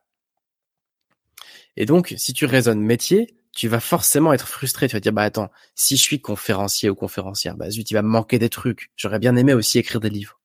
Et 1.78 1.86
donc, 1.86 2.14
si 2.18 2.34
tu 2.34 2.46
raisonnes 2.46 2.82
métier, 2.82 3.38
tu 3.56 3.68
vas 3.68 3.80
forcément 3.80 4.34
être 4.34 4.48
frustré. 4.48 4.88
Tu 4.88 4.96
vas 4.96 5.00
dire, 5.00 5.14
bah 5.14 5.22
attends, 5.22 5.52
si 5.76 5.96
je 5.96 6.02
suis 6.02 6.20
conférencier 6.20 6.90
ou 6.90 6.96
conférencière, 6.96 7.56
bah 7.56 7.70
zut, 7.70 7.90
il 7.90 7.94
va 7.94 8.02
me 8.02 8.08
manquer 8.08 8.40
des 8.40 8.50
trucs. 8.50 8.92
J'aurais 8.96 9.20
bien 9.20 9.36
aimé 9.36 9.54
aussi 9.54 9.78
écrire 9.78 10.00
des 10.00 10.10
livres. 10.10 10.40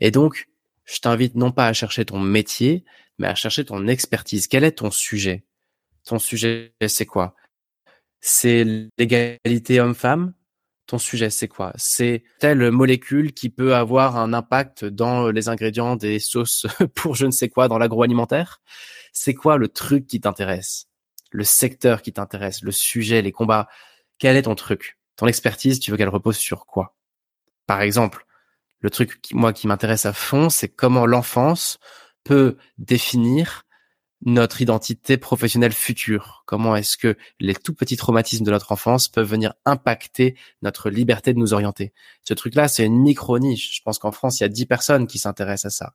Et 0.00 0.10
donc, 0.10 0.48
je 0.84 0.98
t'invite 1.00 1.34
non 1.34 1.52
pas 1.52 1.66
à 1.66 1.72
chercher 1.72 2.04
ton 2.04 2.18
métier, 2.18 2.84
mais 3.18 3.28
à 3.28 3.34
chercher 3.34 3.64
ton 3.64 3.86
expertise. 3.86 4.48
Quel 4.48 4.64
est 4.64 4.72
ton 4.72 4.90
sujet? 4.90 5.44
Ton 6.04 6.18
sujet, 6.18 6.74
c'est 6.86 7.06
quoi? 7.06 7.34
C'est 8.20 8.64
l'égalité 8.98 9.80
homme-femme? 9.80 10.34
Ton 10.86 10.98
sujet, 10.98 11.30
c'est 11.30 11.48
quoi? 11.48 11.72
C'est 11.76 12.24
telle 12.40 12.70
molécule 12.70 13.32
qui 13.32 13.48
peut 13.48 13.74
avoir 13.74 14.16
un 14.16 14.34
impact 14.34 14.84
dans 14.84 15.30
les 15.30 15.48
ingrédients 15.48 15.96
des 15.96 16.18
sauces 16.18 16.66
pour 16.94 17.14
je 17.14 17.24
ne 17.24 17.30
sais 17.30 17.48
quoi 17.48 17.68
dans 17.68 17.78
l'agroalimentaire? 17.78 18.60
C'est 19.12 19.34
quoi 19.34 19.56
le 19.56 19.68
truc 19.68 20.06
qui 20.06 20.20
t'intéresse? 20.20 20.88
Le 21.30 21.44
secteur 21.44 22.02
qui 22.02 22.12
t'intéresse? 22.12 22.62
Le 22.62 22.72
sujet, 22.72 23.22
les 23.22 23.32
combats? 23.32 23.68
Quel 24.18 24.36
est 24.36 24.42
ton 24.42 24.54
truc? 24.54 24.98
Ton 25.16 25.26
expertise, 25.26 25.80
tu 25.80 25.90
veux 25.90 25.96
qu'elle 25.96 26.08
repose 26.08 26.36
sur 26.36 26.66
quoi? 26.66 26.94
Par 27.66 27.80
exemple, 27.80 28.26
le 28.84 28.90
truc 28.90 29.22
qui, 29.22 29.34
moi 29.34 29.54
qui 29.54 29.66
m'intéresse 29.66 30.04
à 30.04 30.12
fond, 30.12 30.50
c'est 30.50 30.68
comment 30.68 31.06
l'enfance 31.06 31.78
peut 32.22 32.58
définir 32.76 33.62
notre 34.26 34.60
identité 34.60 35.16
professionnelle 35.16 35.72
future. 35.72 36.42
Comment 36.44 36.76
est-ce 36.76 36.98
que 36.98 37.16
les 37.40 37.54
tout 37.54 37.72
petits 37.72 37.96
traumatismes 37.96 38.44
de 38.44 38.50
notre 38.50 38.72
enfance 38.72 39.08
peuvent 39.08 39.26
venir 39.26 39.54
impacter 39.64 40.36
notre 40.60 40.90
liberté 40.90 41.32
de 41.32 41.38
nous 41.38 41.54
orienter 41.54 41.94
Ce 42.24 42.34
truc-là, 42.34 42.68
c'est 42.68 42.84
une 42.84 43.00
micro-niche. 43.00 43.74
Je 43.74 43.80
pense 43.82 43.98
qu'en 43.98 44.12
France, 44.12 44.40
il 44.40 44.42
y 44.42 44.46
a 44.46 44.50
10 44.50 44.66
personnes 44.66 45.06
qui 45.06 45.18
s'intéressent 45.18 45.72
à 45.72 45.76
ça. 45.86 45.94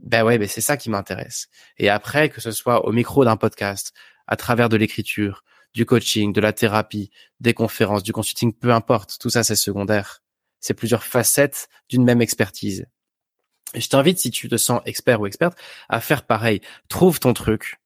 Ben 0.00 0.24
ouais, 0.24 0.38
ben 0.38 0.48
c'est 0.48 0.60
ça 0.60 0.76
qui 0.76 0.90
m'intéresse. 0.90 1.46
Et 1.78 1.88
après, 1.88 2.30
que 2.30 2.40
ce 2.40 2.50
soit 2.50 2.84
au 2.84 2.90
micro 2.90 3.24
d'un 3.24 3.36
podcast, 3.36 3.92
à 4.26 4.34
travers 4.34 4.68
de 4.68 4.76
l'écriture, 4.76 5.44
du 5.72 5.86
coaching, 5.86 6.32
de 6.32 6.40
la 6.40 6.52
thérapie, 6.52 7.12
des 7.38 7.54
conférences, 7.54 8.02
du 8.02 8.12
consulting, 8.12 8.52
peu 8.52 8.72
importe, 8.72 9.18
tout 9.20 9.30
ça 9.30 9.44
c'est 9.44 9.54
secondaire. 9.54 10.24
C'est 10.66 10.74
plusieurs 10.74 11.04
facettes 11.04 11.68
d'une 11.88 12.02
même 12.02 12.20
expertise. 12.20 12.86
Je 13.76 13.86
t'invite, 13.86 14.18
si 14.18 14.32
tu 14.32 14.48
te 14.48 14.56
sens 14.56 14.82
expert 14.84 15.20
ou 15.20 15.26
experte, 15.28 15.56
à 15.88 16.00
faire 16.00 16.26
pareil. 16.26 16.60
Trouve 16.88 17.20
ton 17.20 17.34
truc. 17.34 17.78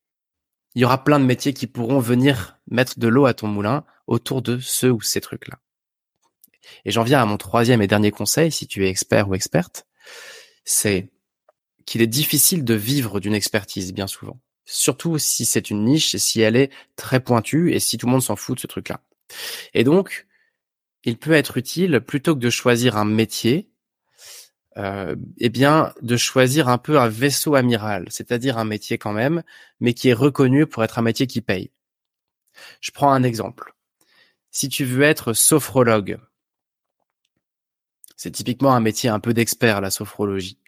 Il 0.75 0.81
y 0.81 0.87
aura 0.87 1.05
plein 1.05 1.21
de 1.21 1.27
métiers 1.27 1.53
qui 1.53 1.67
pourront 1.67 1.99
venir 1.99 2.57
mettre 2.71 2.99
de 2.99 3.07
l'eau 3.07 3.27
à 3.27 3.35
ton 3.35 3.49
moulin 3.49 3.85
autour 4.07 4.41
de 4.41 4.59
ce 4.59 4.87
ou 4.87 5.03
ces 5.03 5.21
trucs-là. 5.21 5.59
Et 6.87 6.91
j'en 6.91 7.03
viens 7.03 7.21
à 7.21 7.27
mon 7.27 7.37
troisième 7.37 7.83
et 7.83 7.87
dernier 7.87 8.13
conseil, 8.13 8.51
si 8.51 8.67
tu 8.67 8.87
es 8.87 8.89
expert 8.89 9.29
ou 9.29 9.35
experte, 9.35 9.87
c'est 10.65 11.11
qu'il 11.85 12.01
est 12.01 12.07
difficile 12.07 12.65
de 12.65 12.73
vivre 12.73 13.21
d'une 13.21 13.35
expertise 13.35 13.93
bien 13.93 14.07
souvent. 14.07 14.41
Surtout 14.65 15.19
si 15.19 15.45
c'est 15.45 15.69
une 15.69 15.85
niche 15.85 16.17
si 16.17 16.41
elle 16.41 16.57
est 16.57 16.71
très 16.97 17.21
pointue 17.21 17.75
et 17.75 17.79
si 17.79 17.99
tout 17.99 18.07
le 18.07 18.13
monde 18.13 18.23
s'en 18.23 18.37
fout 18.37 18.57
de 18.57 18.61
ce 18.63 18.67
truc-là. 18.69 19.03
Et 19.75 19.85
donc, 19.85 20.27
il 21.05 21.19
peut 21.19 21.33
être 21.33 21.57
utile, 21.57 22.01
plutôt 22.01 22.35
que 22.35 22.41
de 22.41 22.51
choisir 22.51 22.97
un 22.97 23.05
métier, 23.05 23.71
euh, 24.77 25.17
eh 25.39 25.49
bien, 25.49 25.93
de 26.03 26.17
choisir 26.17 26.69
un 26.69 26.79
peu 26.79 26.99
un 27.01 27.09
vaisseau 27.09 27.55
amiral, 27.55 28.07
c'est-à-dire 28.11 28.59
un 28.59 28.65
métier 28.65 28.99
quand 28.99 29.13
même, 29.13 29.43
mais 29.81 29.95
qui 29.95 30.09
est 30.09 30.15
reconnu 30.15 30.67
pour 30.67 30.85
être 30.85 30.99
un 30.99 31.03
métier 31.03 31.27
qui 31.27 31.41
paye. 31.41 31.71
Je 32.81 32.91
prends 32.91 33.13
un 33.13 33.23
exemple. 33.23 33.75
Si 34.51 34.69
tu 34.69 34.85
veux 34.85 35.03
être 35.03 35.33
sophrologue, 35.33 36.19
c'est 38.17 38.33
typiquement 38.33 38.75
un 38.75 38.81
métier 38.81 39.09
un 39.09 39.21
peu 39.21 39.33
d'expert, 39.33 39.81
la 39.81 39.91
sophrologie. 39.91 40.59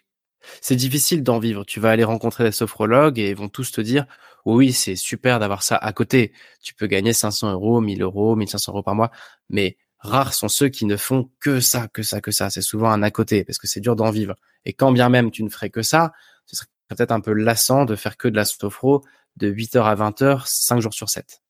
C'est 0.61 0.75
difficile 0.75 1.23
d'en 1.23 1.39
vivre. 1.39 1.63
Tu 1.65 1.79
vas 1.79 1.91
aller 1.91 2.03
rencontrer 2.03 2.43
des 2.43 2.51
sophrologues 2.51 3.19
et 3.19 3.29
ils 3.29 3.35
vont 3.35 3.49
tous 3.49 3.71
te 3.71 3.81
dire 3.81 4.05
oui, 4.45 4.73
c'est 4.73 4.95
super 4.95 5.39
d'avoir 5.39 5.63
ça 5.63 5.77
à 5.77 5.93
côté. 5.93 6.33
Tu 6.61 6.73
peux 6.73 6.87
gagner 6.87 7.13
500 7.13 7.51
euros, 7.53 7.79
1000 7.81 8.01
euros, 8.01 8.35
1500 8.35 8.71
euros 8.73 8.83
par 8.83 8.95
mois, 8.95 9.11
mais 9.49 9.77
Rares 10.03 10.33
sont 10.33 10.49
ceux 10.49 10.67
qui 10.67 10.85
ne 10.85 10.97
font 10.97 11.31
que 11.39 11.61
ça, 11.61 11.87
que 11.87 12.03
ça, 12.03 12.19
que 12.19 12.31
ça. 12.31 12.49
C'est 12.49 12.61
souvent 12.61 12.91
un 12.91 13.01
à 13.03 13.11
côté 13.11 13.45
parce 13.45 13.57
que 13.57 13.67
c'est 13.67 13.79
dur 13.79 13.95
d'en 13.95 14.11
vivre. 14.11 14.35
Et 14.65 14.73
quand 14.73 14.91
bien 14.91 15.09
même 15.09 15.31
tu 15.31 15.43
ne 15.43 15.49
ferais 15.49 15.69
que 15.69 15.81
ça, 15.81 16.11
ce 16.45 16.57
serait 16.57 16.67
peut-être 16.89 17.11
un 17.11 17.21
peu 17.21 17.33
lassant 17.33 17.85
de 17.85 17.95
faire 17.95 18.17
que 18.17 18.27
de 18.27 18.35
la 18.35 18.45
sophro 18.45 19.03
de 19.37 19.51
8h 19.51 19.81
à 19.81 19.95
20h, 19.95 20.43
5 20.45 20.81
jours 20.81 20.93
sur 20.93 21.09
7. 21.09 21.41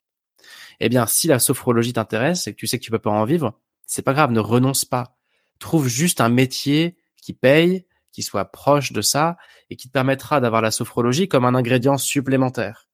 Eh 0.80 0.90
bien, 0.90 1.08
si 1.08 1.28
la 1.28 1.40
sophrologie 1.40 1.94
t'intéresse 1.94 2.48
et 2.48 2.54
que 2.54 2.58
tu 2.58 2.68
sais 2.68 2.78
que 2.78 2.84
tu 2.84 2.92
peux 2.92 3.00
pas 3.00 3.10
en 3.10 3.26
vivre, 3.26 3.60
c'est 3.86 4.02
pas 4.02 4.14
grave, 4.14 4.32
ne 4.32 4.40
renonce 4.40 4.86
pas. 4.86 5.18
Trouve 5.60 5.88
juste 5.88 6.22
un 6.22 6.30
métier 6.30 6.98
qui 7.22 7.34
paye, 7.34 7.86
qui 8.12 8.22
soit 8.22 8.46
proche 8.46 8.92
de 8.92 9.02
ça 9.02 9.38
et 9.70 9.76
qui 9.76 9.88
te 9.88 9.94
permettra 9.94 10.40
d'avoir 10.40 10.62
la 10.62 10.72
sophrologie 10.72 11.28
comme 11.28 11.46
un 11.46 11.56
ingrédient 11.56 11.98
supplémentaire. 11.98 12.88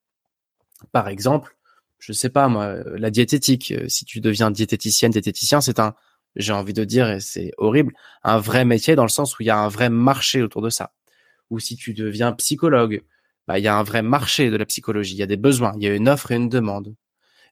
Par 0.92 1.10
exemple, 1.10 1.58
je 2.00 2.14
sais 2.14 2.30
pas 2.30 2.48
moi, 2.48 2.76
la 2.98 3.12
diététique. 3.12 3.72
Euh, 3.72 3.88
si 3.88 4.06
tu 4.06 4.22
deviens 4.22 4.52
diététicienne, 4.52 5.12
diététicien, 5.12 5.62
c'est 5.62 5.80
un, 5.80 5.96
j'ai 6.36 6.54
envie 6.54 6.74
de 6.74 6.84
dire, 6.84 7.10
et 7.10 7.20
c'est 7.20 7.52
horrible, 7.58 7.94
un 8.24 8.40
vrai 8.40 8.66
métier 8.66 8.96
dans 8.96 9.04
le 9.04 9.10
sens 9.10 9.38
où 9.38 9.44
il 9.44 9.48
y 9.48 9.50
a 9.50 9.60
un 9.60 9.68
vrai 9.68 9.90
marché 9.90 10.42
autour 10.42 10.62
de 10.62 10.70
ça. 10.70 10.94
Ou 11.50 11.60
si 11.60 11.76
tu 11.76 11.94
deviens 11.94 12.32
psychologue, 12.34 13.04
bah, 13.48 13.60
il 13.60 13.64
y 13.64 13.68
a 13.68 13.76
un 13.76 13.84
vrai 13.84 14.02
marché 14.02 14.50
de 14.50 14.58
la 14.58 14.66
psychologie. 14.66 15.16
Il 15.16 15.20
y 15.20 15.24
a 15.24 15.28
des 15.28 15.38
besoins, 15.38 15.74
il 15.78 15.84
y 15.84 15.88
a 15.88 15.96
une 15.96 16.08
offre 16.08 16.32
et 16.32 16.36
une 16.36 16.50
demande. 16.50 16.96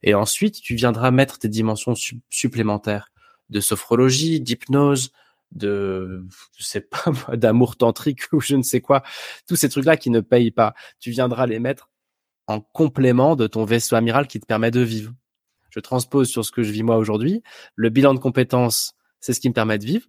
Et 0.03 0.13
ensuite, 0.13 0.61
tu 0.61 0.75
viendras 0.75 1.11
mettre 1.11 1.39
tes 1.39 1.49
dimensions 1.49 1.95
supplémentaires 2.29 3.11
de 3.49 3.59
sophrologie, 3.59 4.39
d'hypnose, 4.39 5.11
de, 5.51 6.25
je 6.57 6.63
sais 6.63 6.81
pas 6.81 7.11
d'amour 7.35 7.77
tantrique 7.77 8.31
ou 8.31 8.41
je 8.41 8.55
ne 8.55 8.63
sais 8.63 8.81
quoi. 8.81 9.03
Tous 9.47 9.55
ces 9.55 9.69
trucs-là 9.69 9.97
qui 9.97 10.09
ne 10.09 10.19
payent 10.19 10.51
pas. 10.51 10.73
Tu 10.99 11.11
viendras 11.11 11.47
les 11.47 11.59
mettre 11.59 11.89
en 12.47 12.61
complément 12.61 13.35
de 13.35 13.47
ton 13.47 13.65
vaisseau 13.65 13.95
amiral 13.95 14.27
qui 14.27 14.39
te 14.39 14.45
permet 14.45 14.71
de 14.71 14.79
vivre. 14.79 15.13
Je 15.69 15.79
transpose 15.79 16.29
sur 16.29 16.45
ce 16.45 16.51
que 16.51 16.63
je 16.63 16.71
vis 16.71 16.83
moi 16.83 16.97
aujourd'hui. 16.97 17.43
Le 17.75 17.89
bilan 17.89 18.13
de 18.13 18.19
compétences, 18.19 18.93
c'est 19.19 19.33
ce 19.33 19.39
qui 19.39 19.49
me 19.49 19.53
permet 19.53 19.77
de 19.77 19.85
vivre. 19.85 20.07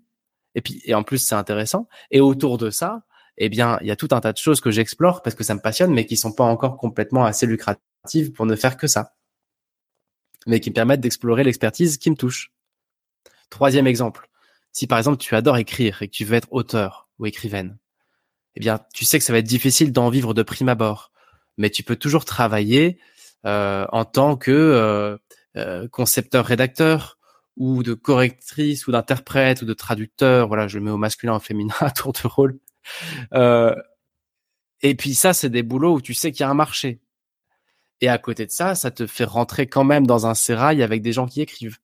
Et 0.54 0.62
puis, 0.62 0.80
et 0.84 0.94
en 0.94 1.02
plus, 1.02 1.18
c'est 1.18 1.34
intéressant. 1.34 1.88
Et 2.10 2.20
autour 2.20 2.58
de 2.58 2.70
ça, 2.70 3.02
eh 3.36 3.48
bien, 3.48 3.78
il 3.80 3.86
y 3.86 3.90
a 3.90 3.96
tout 3.96 4.08
un 4.12 4.20
tas 4.20 4.32
de 4.32 4.38
choses 4.38 4.60
que 4.60 4.70
j'explore 4.70 5.22
parce 5.22 5.36
que 5.36 5.44
ça 5.44 5.54
me 5.54 5.60
passionne, 5.60 5.92
mais 5.92 6.06
qui 6.06 6.16
sont 6.16 6.32
pas 6.32 6.44
encore 6.44 6.76
complètement 6.76 7.24
assez 7.24 7.46
lucratives 7.46 8.32
pour 8.32 8.46
ne 8.46 8.56
faire 8.56 8.76
que 8.76 8.86
ça. 8.86 9.14
Mais 10.46 10.60
qui 10.60 10.70
me 10.70 10.74
permettent 10.74 11.00
d'explorer 11.00 11.44
l'expertise 11.44 11.98
qui 11.98 12.10
me 12.10 12.16
touche. 12.16 12.52
Troisième 13.50 13.86
exemple. 13.86 14.28
Si 14.72 14.86
par 14.86 14.98
exemple 14.98 15.18
tu 15.18 15.34
adores 15.34 15.58
écrire 15.58 16.02
et 16.02 16.08
que 16.08 16.12
tu 16.12 16.24
veux 16.24 16.36
être 16.36 16.48
auteur 16.50 17.08
ou 17.18 17.26
écrivaine, 17.26 17.78
eh 18.54 18.60
bien, 18.60 18.80
tu 18.92 19.04
sais 19.04 19.18
que 19.18 19.24
ça 19.24 19.32
va 19.32 19.38
être 19.38 19.46
difficile 19.46 19.92
d'en 19.92 20.08
vivre 20.10 20.34
de 20.34 20.42
prime 20.42 20.68
abord 20.68 21.12
mais 21.58 21.70
tu 21.70 21.82
peux 21.82 21.96
toujours 21.96 22.24
travailler 22.24 22.98
euh, 23.44 23.86
en 23.92 24.04
tant 24.04 24.36
que 24.36 24.50
euh, 24.50 25.16
euh, 25.56 25.88
concepteur-rédacteur 25.88 27.18
ou 27.56 27.82
de 27.82 27.94
correctrice 27.94 28.86
ou 28.86 28.92
d'interprète 28.92 29.62
ou 29.62 29.64
de 29.66 29.74
traducteur. 29.74 30.48
Voilà, 30.48 30.68
je 30.68 30.78
mets 30.78 30.90
au 30.90 30.96
masculin, 30.96 31.36
au 31.36 31.40
féminin 31.40 31.74
à 31.80 31.90
tour 31.90 32.12
de 32.12 32.26
rôle. 32.26 32.58
et 34.82 34.94
puis 34.94 35.14
ça, 35.14 35.34
c'est 35.34 35.50
des 35.50 35.62
boulots 35.62 35.96
où 35.96 36.00
tu 36.00 36.14
sais 36.14 36.32
qu'il 36.32 36.40
y 36.40 36.44
a 36.44 36.50
un 36.50 36.54
marché. 36.54 37.00
Et 38.00 38.08
à 38.08 38.16
côté 38.18 38.46
de 38.46 38.52
ça, 38.52 38.76
ça 38.76 38.92
te 38.92 39.06
fait 39.06 39.24
rentrer 39.24 39.66
quand 39.66 39.84
même 39.84 40.06
dans 40.06 40.26
un 40.26 40.34
sérail 40.34 40.82
avec 40.82 41.02
des 41.02 41.12
gens 41.12 41.26
qui 41.26 41.40
écrivent. 41.40 41.78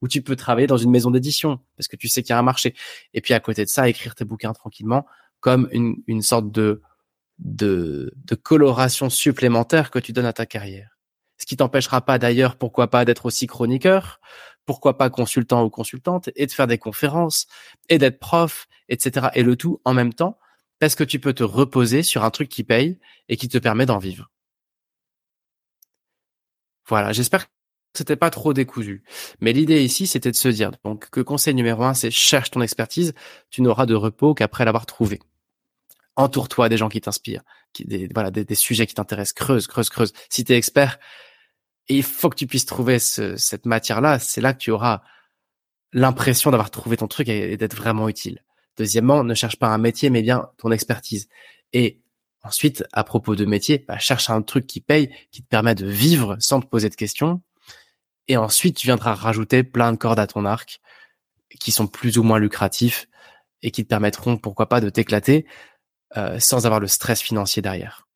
Ou 0.00 0.08
tu 0.08 0.22
peux 0.22 0.36
travailler 0.36 0.66
dans 0.66 0.78
une 0.78 0.90
maison 0.90 1.10
d'édition 1.10 1.60
parce 1.76 1.88
que 1.88 1.96
tu 1.96 2.08
sais 2.08 2.22
qu'il 2.22 2.30
y 2.30 2.32
a 2.32 2.38
un 2.38 2.42
marché. 2.42 2.74
Et 3.14 3.20
puis 3.20 3.34
à 3.34 3.40
côté 3.40 3.64
de 3.64 3.68
ça, 3.68 3.88
écrire 3.88 4.14
tes 4.14 4.24
bouquins 4.24 4.52
tranquillement 4.52 5.06
comme 5.40 5.68
une, 5.72 5.96
une 6.06 6.22
sorte 6.22 6.50
de 6.50 6.82
de, 7.38 8.12
de 8.16 8.34
coloration 8.34 9.10
supplémentaire 9.10 9.90
que 9.90 9.98
tu 9.98 10.12
donnes 10.12 10.26
à 10.26 10.32
ta 10.32 10.46
carrière. 10.46 10.98
Ce 11.38 11.46
qui 11.46 11.56
t'empêchera 11.56 12.00
pas 12.00 12.18
d'ailleurs, 12.18 12.56
pourquoi 12.56 12.88
pas, 12.88 13.04
d'être 13.04 13.26
aussi 13.26 13.46
chroniqueur, 13.46 14.20
pourquoi 14.66 14.98
pas 14.98 15.08
consultant 15.08 15.64
ou 15.64 15.70
consultante, 15.70 16.30
et 16.34 16.46
de 16.46 16.52
faire 16.52 16.66
des 16.66 16.78
conférences, 16.78 17.46
et 17.88 17.98
d'être 17.98 18.18
prof, 18.18 18.66
etc. 18.88 19.28
Et 19.34 19.42
le 19.42 19.56
tout 19.56 19.80
en 19.84 19.94
même 19.94 20.12
temps, 20.12 20.38
parce 20.80 20.94
que 20.94 21.04
tu 21.04 21.20
peux 21.20 21.32
te 21.32 21.44
reposer 21.44 22.02
sur 22.02 22.24
un 22.24 22.30
truc 22.30 22.48
qui 22.48 22.64
paye 22.64 22.98
et 23.28 23.36
qui 23.36 23.48
te 23.48 23.58
permet 23.58 23.86
d'en 23.86 23.98
vivre. 23.98 24.30
Voilà, 26.86 27.12
j'espère 27.12 27.46
que 27.46 27.52
c'était 27.94 28.16
pas 28.16 28.30
trop 28.30 28.52
décousu. 28.52 29.04
Mais 29.40 29.52
l'idée 29.52 29.82
ici, 29.82 30.06
c'était 30.06 30.30
de 30.30 30.36
se 30.36 30.48
dire, 30.48 30.72
donc, 30.84 31.08
que 31.10 31.20
conseil 31.20 31.54
numéro 31.54 31.84
un, 31.84 31.94
c'est 31.94 32.10
cherche 32.10 32.50
ton 32.50 32.62
expertise, 32.62 33.14
tu 33.50 33.62
n'auras 33.62 33.86
de 33.86 33.94
repos 33.94 34.34
qu'après 34.34 34.64
l'avoir 34.64 34.86
trouvé 34.86 35.20
entoure-toi 36.18 36.68
des 36.68 36.76
gens 36.76 36.88
qui 36.88 37.00
t'inspirent, 37.00 37.44
des, 37.78 38.08
voilà, 38.12 38.30
des, 38.32 38.54
sujets 38.56 38.86
qui 38.86 38.94
t'intéressent, 38.94 39.34
creuse, 39.34 39.66
creuse, 39.68 39.88
creuse. 39.88 40.12
Si 40.28 40.44
tu 40.44 40.52
es 40.52 40.56
expert, 40.56 40.98
il 41.86 42.02
faut 42.02 42.28
que 42.28 42.34
tu 42.34 42.48
puisses 42.48 42.66
trouver 42.66 42.98
cette 42.98 43.64
matière-là. 43.64 44.18
C'est 44.18 44.40
là 44.40 44.52
que 44.52 44.58
tu 44.58 44.72
auras 44.72 45.02
l'impression 45.92 46.50
d'avoir 46.50 46.70
trouvé 46.70 46.96
ton 46.96 47.06
truc 47.06 47.28
et, 47.28 47.56
d'être 47.56 47.76
vraiment 47.76 48.08
utile. 48.08 48.42
Deuxièmement, 48.76 49.22
ne 49.22 49.34
cherche 49.34 49.56
pas 49.56 49.68
un 49.68 49.78
métier, 49.78 50.10
mais 50.10 50.22
bien 50.22 50.50
ton 50.58 50.72
expertise. 50.72 51.28
Et 51.72 52.02
ensuite, 52.42 52.84
à 52.92 53.04
propos 53.04 53.36
de 53.36 53.44
métier, 53.44 53.84
bah, 53.86 53.98
cherche 53.98 54.28
un 54.28 54.42
truc 54.42 54.66
qui 54.66 54.80
paye, 54.80 55.14
qui 55.30 55.42
te 55.42 55.48
permet 55.48 55.76
de 55.76 55.86
vivre 55.86 56.36
sans 56.40 56.60
te 56.60 56.66
poser 56.66 56.88
de 56.88 56.96
questions. 56.96 57.42
Et 58.26 58.36
ensuite, 58.36 58.76
tu 58.76 58.88
viendras 58.88 59.14
rajouter 59.14 59.62
plein 59.62 59.92
de 59.92 59.96
cordes 59.96 60.18
à 60.18 60.26
ton 60.26 60.44
arc 60.44 60.80
qui 61.60 61.70
sont 61.70 61.86
plus 61.86 62.18
ou 62.18 62.24
moins 62.24 62.40
lucratifs 62.40 63.06
et 63.62 63.70
qui 63.70 63.84
te 63.84 63.88
permettront, 63.88 64.36
pourquoi 64.36 64.68
pas, 64.68 64.80
de 64.80 64.90
t'éclater 64.90 65.46
euh, 66.16 66.38
sans 66.40 66.66
avoir 66.66 66.80
le 66.80 66.88
stress 66.88 67.20
financier 67.20 67.62
derrière. 67.62 68.06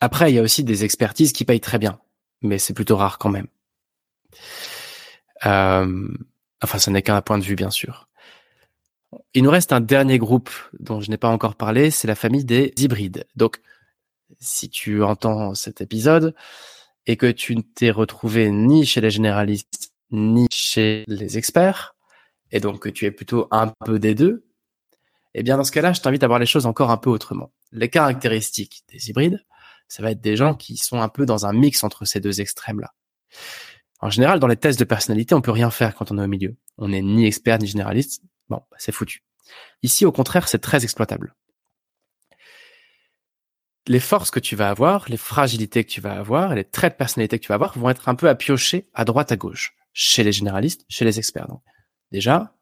Après, 0.00 0.30
il 0.30 0.34
y 0.34 0.38
a 0.38 0.42
aussi 0.42 0.62
des 0.62 0.84
expertises 0.84 1.32
qui 1.32 1.44
payent 1.44 1.60
très 1.60 1.78
bien, 1.78 1.98
mais 2.42 2.58
c'est 2.58 2.74
plutôt 2.74 2.96
rare 2.96 3.18
quand 3.18 3.30
même. 3.30 3.48
Euh, 5.44 6.08
enfin, 6.62 6.78
ce 6.78 6.90
n'est 6.90 7.02
qu'un 7.02 7.20
point 7.22 7.38
de 7.38 7.44
vue, 7.44 7.56
bien 7.56 7.70
sûr. 7.70 8.08
Il 9.34 9.42
nous 9.42 9.50
reste 9.50 9.72
un 9.72 9.80
dernier 9.80 10.18
groupe 10.18 10.50
dont 10.78 11.00
je 11.00 11.10
n'ai 11.10 11.16
pas 11.16 11.28
encore 11.28 11.54
parlé, 11.54 11.90
c'est 11.90 12.08
la 12.08 12.14
famille 12.14 12.44
des 12.44 12.72
hybrides. 12.76 13.26
Donc, 13.36 13.60
si 14.40 14.68
tu 14.68 15.02
entends 15.02 15.54
cet 15.54 15.80
épisode 15.80 16.34
et 17.06 17.16
que 17.16 17.30
tu 17.30 17.56
ne 17.56 17.62
t'es 17.62 17.90
retrouvé 17.90 18.50
ni 18.50 18.84
chez 18.84 19.00
les 19.00 19.10
généralistes 19.10 19.92
ni 20.10 20.46
chez 20.50 21.04
les 21.08 21.38
experts, 21.38 21.96
et 22.52 22.60
donc 22.60 22.80
que 22.80 22.88
tu 22.88 23.06
es 23.06 23.10
plutôt 23.10 23.48
un 23.50 23.72
peu 23.84 23.98
des 23.98 24.14
deux, 24.14 24.44
eh 25.38 25.42
bien, 25.42 25.58
dans 25.58 25.64
ce 25.64 25.72
cas-là, 25.72 25.92
je 25.92 26.00
t'invite 26.00 26.24
à 26.24 26.28
voir 26.28 26.38
les 26.38 26.46
choses 26.46 26.64
encore 26.64 26.90
un 26.90 26.96
peu 26.96 27.10
autrement. 27.10 27.52
Les 27.70 27.90
caractéristiques 27.90 28.84
des 28.88 29.10
hybrides, 29.10 29.44
ça 29.86 30.02
va 30.02 30.12
être 30.12 30.22
des 30.22 30.34
gens 30.34 30.54
qui 30.54 30.78
sont 30.78 31.02
un 31.02 31.10
peu 31.10 31.26
dans 31.26 31.44
un 31.44 31.52
mix 31.52 31.84
entre 31.84 32.06
ces 32.06 32.20
deux 32.20 32.40
extrêmes-là. 32.40 32.94
En 34.00 34.08
général, 34.08 34.40
dans 34.40 34.46
les 34.46 34.56
tests 34.56 34.78
de 34.78 34.84
personnalité, 34.84 35.34
on 35.34 35.42
peut 35.42 35.50
rien 35.50 35.70
faire 35.70 35.94
quand 35.94 36.10
on 36.10 36.16
est 36.16 36.24
au 36.24 36.26
milieu. 36.26 36.56
On 36.78 36.88
n'est 36.88 37.02
ni 37.02 37.26
expert 37.26 37.58
ni 37.58 37.66
généraliste. 37.66 38.22
Bon, 38.48 38.62
bah, 38.70 38.76
c'est 38.78 38.92
foutu. 38.92 39.24
Ici, 39.82 40.06
au 40.06 40.12
contraire, 40.12 40.48
c'est 40.48 40.58
très 40.58 40.84
exploitable. 40.84 41.34
Les 43.86 44.00
forces 44.00 44.30
que 44.30 44.40
tu 44.40 44.56
vas 44.56 44.70
avoir, 44.70 45.06
les 45.10 45.18
fragilités 45.18 45.84
que 45.84 45.90
tu 45.90 46.00
vas 46.00 46.18
avoir, 46.18 46.54
les 46.54 46.64
traits 46.64 46.94
de 46.94 46.96
personnalité 46.96 47.38
que 47.38 47.44
tu 47.44 47.48
vas 47.48 47.56
avoir 47.56 47.78
vont 47.78 47.90
être 47.90 48.08
un 48.08 48.14
peu 48.14 48.30
à 48.30 48.34
piocher 48.34 48.88
à 48.94 49.04
droite 49.04 49.32
à 49.32 49.36
gauche, 49.36 49.76
chez 49.92 50.24
les 50.24 50.32
généralistes, 50.32 50.86
chez 50.88 51.04
les 51.04 51.18
experts. 51.18 51.46
Donc, 51.46 51.62
déjà, 52.10 52.56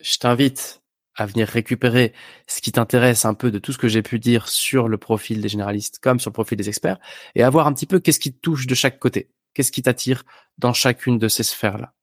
je 0.00 0.18
t'invite 0.18 0.82
à 1.16 1.26
venir 1.26 1.48
récupérer 1.48 2.12
ce 2.46 2.60
qui 2.60 2.72
t'intéresse 2.72 3.24
un 3.24 3.34
peu 3.34 3.50
de 3.50 3.58
tout 3.58 3.72
ce 3.72 3.78
que 3.78 3.88
j'ai 3.88 4.02
pu 4.02 4.18
dire 4.18 4.48
sur 4.48 4.88
le 4.88 4.98
profil 4.98 5.40
des 5.40 5.48
généralistes 5.48 5.98
comme 6.00 6.20
sur 6.20 6.30
le 6.30 6.34
profil 6.34 6.58
des 6.58 6.68
experts 6.68 6.98
et 7.34 7.42
à 7.42 7.50
voir 7.50 7.66
un 7.66 7.72
petit 7.72 7.86
peu 7.86 7.98
qu'est-ce 7.98 8.20
qui 8.20 8.32
te 8.32 8.40
touche 8.40 8.66
de 8.66 8.74
chaque 8.74 8.98
côté, 8.98 9.30
qu'est-ce 9.54 9.72
qui 9.72 9.82
t'attire 9.82 10.24
dans 10.58 10.72
chacune 10.72 11.18
de 11.18 11.28
ces 11.28 11.42
sphères-là, 11.42 11.94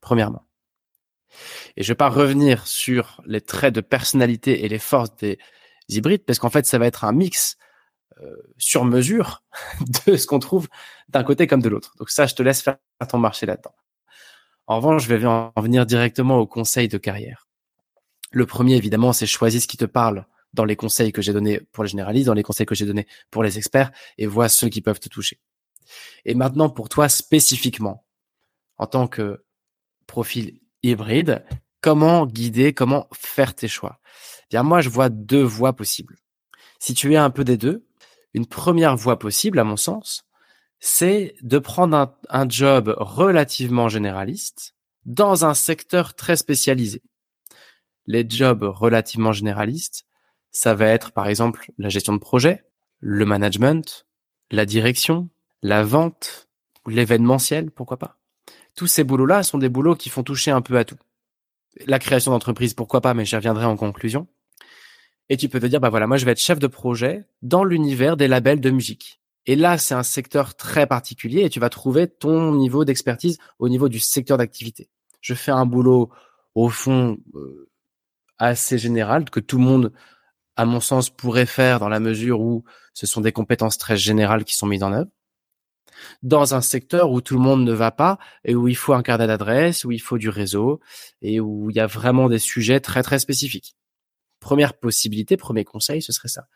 premièrement. 0.00 0.46
Et 1.76 1.82
je 1.82 1.88
vais 1.88 1.96
pas 1.96 2.08
revenir 2.08 2.66
sur 2.66 3.20
les 3.26 3.40
traits 3.40 3.74
de 3.74 3.80
personnalité 3.80 4.64
et 4.64 4.68
les 4.68 4.78
forces 4.78 5.14
des 5.16 5.38
hybrides 5.88 6.24
parce 6.24 6.38
qu'en 6.38 6.50
fait, 6.50 6.66
ça 6.66 6.78
va 6.78 6.86
être 6.86 7.04
un 7.04 7.12
mix 7.12 7.56
euh, 8.20 8.36
sur 8.58 8.84
mesure 8.84 9.42
de 10.06 10.16
ce 10.16 10.26
qu'on 10.26 10.38
trouve 10.38 10.68
d'un 11.08 11.24
côté 11.24 11.46
comme 11.46 11.62
de 11.62 11.68
l'autre. 11.68 11.94
Donc 11.98 12.10
ça, 12.10 12.26
je 12.26 12.34
te 12.34 12.42
laisse 12.42 12.62
faire 12.62 12.78
ton 13.08 13.18
marché 13.18 13.46
là-dedans. 13.46 13.74
En 14.66 14.76
revanche, 14.76 15.04
je 15.04 15.14
vais 15.14 15.24
en 15.24 15.52
venir 15.56 15.86
directement 15.86 16.38
au 16.38 16.46
conseil 16.46 16.88
de 16.88 16.98
carrière. 16.98 17.49
Le 18.30 18.46
premier, 18.46 18.76
évidemment, 18.76 19.12
c'est 19.12 19.26
choisis 19.26 19.64
ce 19.64 19.68
qui 19.68 19.76
te 19.76 19.84
parle 19.84 20.26
dans 20.52 20.64
les 20.64 20.76
conseils 20.76 21.12
que 21.12 21.22
j'ai 21.22 21.32
donnés 21.32 21.60
pour 21.72 21.84
les 21.84 21.90
généralistes, 21.90 22.26
dans 22.26 22.34
les 22.34 22.42
conseils 22.42 22.66
que 22.66 22.74
j'ai 22.74 22.86
donnés 22.86 23.06
pour 23.30 23.42
les 23.42 23.58
experts, 23.58 23.90
et 24.18 24.26
vois 24.26 24.48
ceux 24.48 24.68
qui 24.68 24.80
peuvent 24.80 25.00
te 25.00 25.08
toucher. 25.08 25.40
Et 26.24 26.34
maintenant, 26.34 26.70
pour 26.70 26.88
toi 26.88 27.08
spécifiquement, 27.08 28.04
en 28.78 28.86
tant 28.86 29.08
que 29.08 29.44
profil 30.06 30.60
hybride, 30.82 31.44
comment 31.80 32.26
guider, 32.26 32.72
comment 32.72 33.08
faire 33.12 33.54
tes 33.54 33.68
choix? 33.68 34.00
Eh 34.04 34.46
Bien, 34.50 34.62
moi, 34.62 34.80
je 34.80 34.88
vois 34.88 35.08
deux 35.08 35.42
voies 35.42 35.74
possibles. 35.74 36.16
Si 36.78 36.94
tu 36.94 37.12
es 37.12 37.16
un 37.16 37.30
peu 37.30 37.44
des 37.44 37.56
deux, 37.56 37.86
une 38.32 38.46
première 38.46 38.96
voie 38.96 39.18
possible, 39.18 39.58
à 39.58 39.64
mon 39.64 39.76
sens, 39.76 40.24
c'est 40.78 41.34
de 41.42 41.58
prendre 41.58 42.16
un 42.28 42.48
job 42.48 42.94
relativement 42.96 43.88
généraliste 43.88 44.74
dans 45.04 45.44
un 45.44 45.54
secteur 45.54 46.14
très 46.14 46.36
spécialisé 46.36 47.02
les 48.10 48.28
jobs 48.28 48.64
relativement 48.64 49.30
généralistes, 49.30 50.04
ça 50.50 50.74
va 50.74 50.86
être 50.86 51.12
par 51.12 51.28
exemple 51.28 51.70
la 51.78 51.88
gestion 51.88 52.12
de 52.12 52.18
projet, 52.18 52.64
le 52.98 53.24
management, 53.24 54.04
la 54.50 54.66
direction, 54.66 55.28
la 55.62 55.84
vente, 55.84 56.48
l'événementiel, 56.88 57.70
pourquoi 57.70 57.98
pas. 57.98 58.16
tous 58.74 58.88
ces 58.88 59.04
boulots-là 59.04 59.44
sont 59.44 59.58
des 59.58 59.68
boulots 59.68 59.94
qui 59.94 60.08
font 60.08 60.24
toucher 60.24 60.50
un 60.50 60.60
peu 60.60 60.76
à 60.76 60.84
tout. 60.84 60.98
La 61.86 62.00
création 62.00 62.32
d'entreprise, 62.32 62.74
pourquoi 62.74 63.00
pas, 63.00 63.14
mais 63.14 63.24
j'y 63.24 63.36
reviendrai 63.36 63.64
en 63.64 63.76
conclusion. 63.76 64.26
Et 65.28 65.36
tu 65.36 65.48
peux 65.48 65.60
te 65.60 65.66
dire, 65.66 65.78
bah 65.78 65.90
voilà, 65.90 66.08
moi 66.08 66.16
je 66.16 66.24
vais 66.24 66.32
être 66.32 66.40
chef 66.40 66.58
de 66.58 66.66
projet 66.66 67.28
dans 67.42 67.62
l'univers 67.62 68.16
des 68.16 68.26
labels 68.26 68.60
de 68.60 68.70
musique. 68.70 69.20
Et 69.46 69.54
là, 69.54 69.78
c'est 69.78 69.94
un 69.94 70.02
secteur 70.02 70.56
très 70.56 70.88
particulier 70.88 71.42
et 71.42 71.50
tu 71.50 71.60
vas 71.60 71.70
trouver 71.70 72.08
ton 72.08 72.54
niveau 72.56 72.84
d'expertise 72.84 73.38
au 73.60 73.68
niveau 73.68 73.88
du 73.88 74.00
secteur 74.00 74.36
d'activité. 74.36 74.90
Je 75.20 75.34
fais 75.34 75.52
un 75.52 75.66
boulot 75.66 76.10
au 76.56 76.68
fond 76.68 77.18
euh, 77.34 77.70
assez 78.40 78.78
général 78.78 79.30
que 79.30 79.38
tout 79.38 79.58
le 79.58 79.64
monde, 79.64 79.92
à 80.56 80.64
mon 80.64 80.80
sens, 80.80 81.10
pourrait 81.10 81.46
faire 81.46 81.78
dans 81.78 81.88
la 81.88 82.00
mesure 82.00 82.40
où 82.40 82.64
ce 82.94 83.06
sont 83.06 83.20
des 83.20 83.32
compétences 83.32 83.78
très 83.78 83.96
générales 83.96 84.44
qui 84.44 84.56
sont 84.56 84.66
mises 84.66 84.82
en 84.82 84.92
œuvre. 84.92 85.10
Dans 86.22 86.54
un 86.54 86.62
secteur 86.62 87.12
où 87.12 87.20
tout 87.20 87.34
le 87.34 87.40
monde 87.40 87.64
ne 87.64 87.72
va 87.72 87.90
pas 87.90 88.18
et 88.44 88.54
où 88.54 88.68
il 88.68 88.76
faut 88.76 88.94
un 88.94 89.02
carnet 89.02 89.26
d'adresse, 89.26 89.84
où 89.84 89.92
il 89.92 90.00
faut 90.00 90.18
du 90.18 90.30
réseau 90.30 90.80
et 91.20 91.40
où 91.40 91.70
il 91.70 91.76
y 91.76 91.80
a 91.80 91.86
vraiment 91.86 92.28
des 92.28 92.38
sujets 92.38 92.80
très 92.80 93.02
très 93.02 93.18
spécifiques. 93.18 93.76
Première 94.40 94.74
possibilité, 94.78 95.36
premier 95.36 95.64
conseil, 95.64 96.00
ce 96.00 96.12
serait 96.12 96.28
ça. 96.28 96.46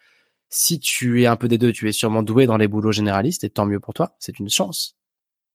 Si 0.49 0.81
tu 0.81 1.23
es 1.23 1.27
un 1.27 1.37
peu 1.37 1.49
des 1.49 1.59
deux, 1.59 1.73
tu 1.73 1.89
es 1.89 1.93
sûrement 1.93 2.23
doué 2.23 2.47
dans 2.47 2.57
les 2.57 2.69
boulots 2.69 2.93
généralistes 2.93 3.45
et 3.45 3.51
tant 3.51 3.67
mieux 3.67 3.81
pour 3.81 3.93
toi, 3.93 4.17
c'est 4.19 4.39
une 4.39 4.49
chance. 4.49 4.97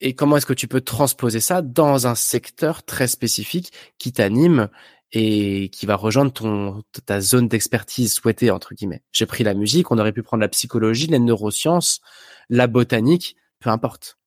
Et 0.02 0.14
comment 0.14 0.38
est-ce 0.38 0.46
que 0.46 0.54
tu 0.54 0.68
peux 0.68 0.82
transposer 0.82 1.40
ça 1.40 1.62
dans 1.62 2.08
un 2.08 2.16
secteur 2.16 2.84
très 2.84 3.08
spécifique 3.08 3.74
qui 3.98 4.14
t'anime 4.14 4.70
et 5.12 5.70
qui 5.70 5.86
va 5.86 5.96
rejoindre 5.96 6.32
ton 6.32 6.84
ta 7.06 7.20
zone 7.20 7.48
d'expertise 7.48 8.14
souhaitée 8.14 8.52
entre 8.52 8.76
guillemets. 8.76 9.04
J'ai 9.12 9.26
pris 9.26 9.44
la 9.44 9.54
musique, 9.54 9.92
on 9.92 9.98
aurait 9.98 10.14
pu 10.14 10.24
prendre 10.24 10.42
la 10.42 10.50
psychologie, 10.50 11.08
les 11.08 11.20
neurosciences, 11.20 12.02
la 12.50 12.68
botanique, 12.68 13.36
peu 13.60 13.70
importe. 13.70 14.18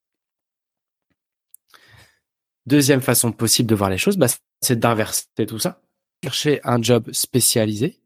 Deuxième 2.66 3.00
façon 3.00 3.32
possible 3.32 3.68
de 3.68 3.74
voir 3.74 3.90
les 3.90 3.98
choses, 3.98 4.16
bah, 4.16 4.28
c'est 4.60 4.78
d'inverser 4.78 5.26
tout 5.48 5.58
ça. 5.58 5.82
Chercher 6.22 6.60
un 6.64 6.80
job 6.80 7.10
spécialisé 7.12 8.00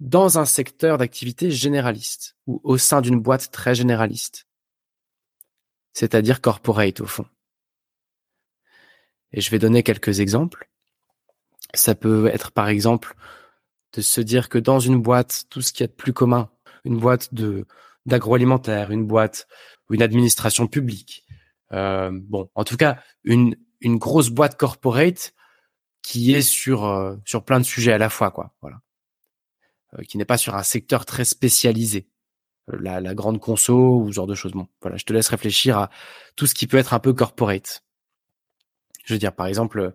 dans 0.00 0.38
un 0.38 0.44
secteur 0.44 0.98
d'activité 0.98 1.50
généraliste 1.50 2.36
ou 2.46 2.60
au 2.64 2.78
sein 2.78 3.00
d'une 3.00 3.20
boîte 3.20 3.50
très 3.50 3.74
généraliste. 3.74 4.46
C'est-à-dire 5.92 6.40
corporate 6.40 7.00
au 7.00 7.06
fond. 7.06 7.26
Et 9.32 9.40
je 9.40 9.50
vais 9.50 9.58
donner 9.58 9.82
quelques 9.82 10.20
exemples. 10.20 10.68
Ça 11.74 11.94
peut 11.94 12.26
être 12.28 12.52
par 12.52 12.68
exemple 12.68 13.14
de 13.92 14.00
se 14.00 14.20
dire 14.20 14.48
que 14.48 14.58
dans 14.58 14.80
une 14.80 15.00
boîte, 15.00 15.44
tout 15.50 15.60
ce 15.60 15.72
qui 15.72 15.82
est 15.82 15.88
de 15.88 15.92
plus 15.92 16.12
commun, 16.12 16.50
une 16.84 16.98
boîte 16.98 17.34
de 17.34 17.66
d'agroalimentaire, 18.06 18.90
une 18.90 19.06
boîte 19.06 19.46
ou 19.88 19.94
une 19.94 20.02
administration 20.02 20.66
publique, 20.66 21.24
euh, 21.72 22.10
bon, 22.12 22.50
en 22.54 22.64
tout 22.64 22.76
cas 22.76 22.98
une 23.24 23.56
une 23.80 23.96
grosse 23.96 24.30
boîte 24.30 24.56
corporate 24.56 25.34
qui 26.02 26.34
est 26.34 26.42
sur 26.42 26.84
euh, 26.84 27.16
sur 27.24 27.44
plein 27.44 27.60
de 27.60 27.64
sujets 27.64 27.92
à 27.92 27.98
la 27.98 28.10
fois, 28.10 28.30
quoi. 28.30 28.54
Voilà, 28.60 28.80
euh, 29.98 30.02
qui 30.02 30.18
n'est 30.18 30.24
pas 30.24 30.38
sur 30.38 30.54
un 30.54 30.62
secteur 30.62 31.06
très 31.06 31.24
spécialisé, 31.24 32.08
la, 32.68 33.00
la 33.00 33.14
grande 33.14 33.40
conso 33.40 34.00
ou 34.00 34.08
ce 34.08 34.14
genre 34.14 34.26
de 34.26 34.34
choses. 34.34 34.52
Bon, 34.52 34.68
voilà, 34.82 34.96
je 34.96 35.04
te 35.04 35.12
laisse 35.12 35.28
réfléchir 35.28 35.78
à 35.78 35.90
tout 36.36 36.46
ce 36.46 36.54
qui 36.54 36.66
peut 36.66 36.78
être 36.78 36.94
un 36.94 37.00
peu 37.00 37.12
corporate. 37.14 37.82
Je 39.04 39.14
veux 39.14 39.18
dire, 39.18 39.34
par 39.34 39.46
exemple, 39.46 39.94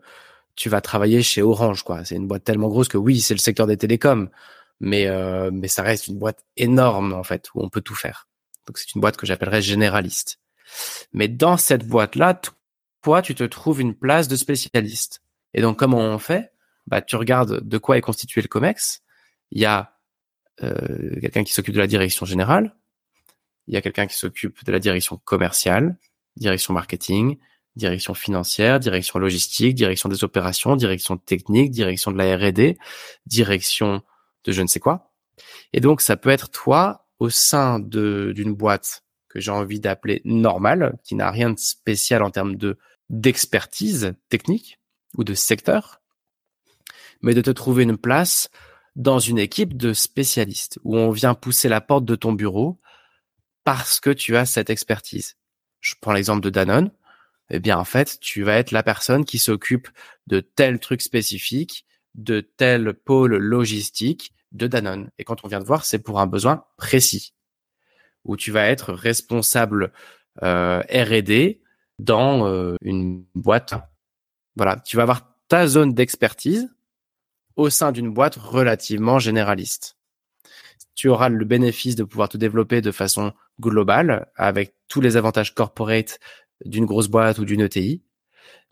tu 0.59 0.67
vas 0.67 0.81
travailler 0.81 1.23
chez 1.23 1.41
Orange, 1.41 1.83
quoi. 1.83 2.03
C'est 2.03 2.17
une 2.17 2.27
boîte 2.27 2.43
tellement 2.43 2.67
grosse 2.67 2.89
que 2.89 2.97
oui, 2.97 3.21
c'est 3.21 3.33
le 3.33 3.39
secteur 3.39 3.65
des 3.65 3.77
télécoms, 3.77 4.29
mais 4.81 5.07
euh, 5.07 5.51
mais 5.53 5.69
ça 5.69 5.83
reste 5.83 6.07
une 6.09 6.19
boîte 6.19 6.43
énorme 6.57 7.13
en 7.13 7.23
fait 7.23 7.47
où 7.55 7.63
on 7.63 7.69
peut 7.69 7.79
tout 7.79 7.95
faire. 7.95 8.27
Donc 8.67 8.77
c'est 8.77 8.93
une 8.93 8.99
boîte 8.99 9.15
que 9.15 9.25
j'appellerais 9.25 9.61
généraliste. 9.61 10.41
Mais 11.13 11.29
dans 11.29 11.55
cette 11.55 11.87
boîte-là, 11.87 12.41
toi, 13.01 13.21
tu 13.21 13.35
te 13.35 13.45
trouves 13.45 13.79
une 13.79 13.95
place 13.95 14.27
de 14.27 14.35
spécialiste. 14.35 15.21
Et 15.53 15.61
donc 15.61 15.79
comment 15.79 15.99
on 15.99 16.19
fait? 16.19 16.51
Bah, 16.87 17.01
tu 17.01 17.15
regardes 17.15 17.65
de 17.65 17.77
quoi 17.77 17.97
est 17.97 18.01
constitué 18.01 18.41
le 18.41 18.49
Comex. 18.49 19.01
Il 19.51 19.61
y 19.61 19.65
a 19.65 19.97
euh, 20.61 21.21
quelqu'un 21.21 21.45
qui 21.45 21.53
s'occupe 21.53 21.73
de 21.73 21.79
la 21.79 21.87
direction 21.87 22.25
générale. 22.25 22.75
Il 23.67 23.75
y 23.75 23.77
a 23.77 23.81
quelqu'un 23.81 24.07
qui 24.07 24.17
s'occupe 24.17 24.65
de 24.65 24.71
la 24.73 24.79
direction 24.79 25.15
commerciale, 25.23 25.97
direction 26.35 26.73
marketing, 26.73 27.37
direction 27.75 28.13
financière, 28.13 28.79
direction 28.79 29.19
logistique, 29.19 29.75
direction 29.75 30.09
des 30.09 30.23
opérations, 30.23 30.75
direction 30.75 31.17
technique, 31.17 31.71
direction 31.71 32.11
de 32.11 32.17
la 32.17 32.37
R&D, 32.37 32.77
direction 33.25 34.01
de 34.43 34.51
je 34.51 34.61
ne 34.61 34.67
sais 34.67 34.79
quoi. 34.79 35.11
Et 35.73 35.79
donc, 35.79 36.01
ça 36.01 36.17
peut 36.17 36.29
être 36.29 36.49
toi 36.49 37.07
au 37.19 37.29
sein 37.29 37.79
de 37.79 38.31
d'une 38.35 38.53
boîte 38.53 39.03
que 39.29 39.39
j'ai 39.39 39.51
envie 39.51 39.79
d'appeler 39.79 40.21
normale, 40.25 40.97
qui 41.03 41.15
n'a 41.15 41.29
rien 41.29 41.51
de 41.51 41.59
spécial 41.59 42.23
en 42.23 42.31
termes 42.31 42.55
de 42.55 42.77
d'expertise 43.09 44.13
technique 44.29 44.79
ou 45.17 45.23
de 45.23 45.33
secteur, 45.33 46.01
mais 47.21 47.33
de 47.33 47.41
te 47.41 47.49
trouver 47.49 47.83
une 47.83 47.97
place 47.97 48.49
dans 48.95 49.19
une 49.19 49.39
équipe 49.39 49.77
de 49.77 49.93
spécialistes 49.93 50.79
où 50.83 50.97
on 50.97 51.11
vient 51.11 51.33
pousser 51.33 51.69
la 51.69 51.81
porte 51.81 52.05
de 52.05 52.15
ton 52.15 52.33
bureau 52.33 52.79
parce 53.63 53.99
que 53.99 54.09
tu 54.09 54.35
as 54.35 54.45
cette 54.45 54.69
expertise. 54.69 55.37
Je 55.79 55.95
prends 56.01 56.13
l'exemple 56.13 56.41
de 56.41 56.49
Danone 56.49 56.91
eh 57.49 57.59
bien 57.59 57.77
en 57.77 57.85
fait, 57.85 58.19
tu 58.19 58.43
vas 58.43 58.55
être 58.55 58.71
la 58.71 58.83
personne 58.83 59.25
qui 59.25 59.39
s'occupe 59.39 59.89
de 60.27 60.39
tel 60.39 60.79
truc 60.79 61.01
spécifique, 61.01 61.85
de 62.15 62.41
tel 62.41 62.93
pôle 62.93 63.37
logistique 63.37 64.33
de 64.51 64.67
Danone. 64.67 65.09
Et 65.17 65.23
quand 65.23 65.43
on 65.43 65.47
vient 65.47 65.59
de 65.59 65.65
voir, 65.65 65.85
c'est 65.85 65.99
pour 65.99 66.19
un 66.19 66.27
besoin 66.27 66.65
précis, 66.77 67.33
où 68.23 68.37
tu 68.37 68.51
vas 68.51 68.67
être 68.67 68.93
responsable 68.93 69.91
euh, 70.43 70.81
R&D 70.91 71.61
dans 71.97 72.47
euh, 72.47 72.75
une 72.81 73.25
boîte. 73.35 73.73
Voilà, 74.55 74.77
tu 74.77 74.97
vas 74.97 75.03
avoir 75.03 75.35
ta 75.47 75.67
zone 75.67 75.93
d'expertise 75.93 76.69
au 77.55 77.69
sein 77.69 77.91
d'une 77.91 78.13
boîte 78.13 78.35
relativement 78.35 79.19
généraliste. 79.19 79.97
Tu 80.95 81.09
auras 81.09 81.29
le 81.29 81.45
bénéfice 81.45 81.95
de 81.95 82.03
pouvoir 82.03 82.29
te 82.29 82.37
développer 82.37 82.81
de 82.81 82.91
façon 82.91 83.33
globale 83.59 84.27
avec 84.35 84.75
tous 84.87 85.01
les 85.01 85.17
avantages 85.17 85.53
corporate 85.53 86.19
d'une 86.65 86.85
grosse 86.85 87.07
boîte 87.07 87.39
ou 87.39 87.45
d'une 87.45 87.61
ETI, 87.61 88.03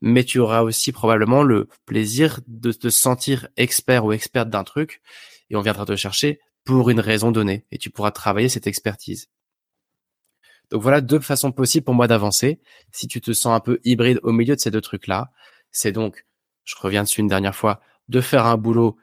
mais 0.02 0.24
tu 0.24 0.40
auras 0.40 0.62
aussi 0.62 0.92
probablement 0.92 1.44
le 1.44 1.68
plaisir 1.86 2.40
de 2.48 2.72
te 2.72 2.90
sentir 2.90 3.48
expert 3.58 4.06
ou 4.06 4.14
experte 4.14 4.50
d'un 4.50 4.64
truc 4.64 5.02
et 5.50 5.56
on 5.56 5.62
viendra 5.62 5.86
te 5.86 5.96
chercher 5.96 6.40
pour 6.66 6.90
une 6.90 7.00
raison 7.00 7.32
donnée 7.32 7.66
et 7.72 7.78
tu 7.78 7.90
pourras 7.90 8.12
travailler 8.12 8.50
cette 8.50 8.68
expertise. 8.68 9.30
Donc 10.70 10.82
voilà 10.82 11.02
deux 11.02 11.20
façons 11.20 11.52
possibles 11.52 11.86
pour 11.86 11.94
moi 11.94 12.08
d'avancer. 12.08 12.60
Si 12.92 13.08
tu 13.08 13.22
te 13.22 13.32
sens 13.32 13.56
un 13.56 13.62
peu 13.62 13.80
hybride 13.84 14.20
au 14.24 14.32
milieu 14.32 14.56
de 14.56 14.60
ces 14.60 14.72
deux 14.72 14.82
trucs-là, 14.82 15.32
c'est 15.72 15.92
donc, 15.92 16.26
je 16.66 16.76
reviens 16.78 17.04
dessus 17.04 17.22
une 17.22 17.28
dernière 17.28 17.56
fois, 17.56 17.82
de 18.10 18.20
faire 18.22 18.46
un 18.46 18.58
boulot 18.58 18.98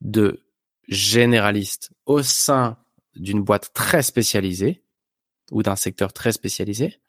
de 0.00 0.42
généraliste 0.88 1.92
au 2.06 2.22
sein 2.22 2.78
d'une 3.16 3.42
boîte 3.42 3.72
très 3.74 4.02
spécialisée 4.02 4.82
ou 5.50 5.62
d'un 5.62 5.76
secteur 5.76 6.12
très 6.12 6.32
spécialisé, 6.32 7.00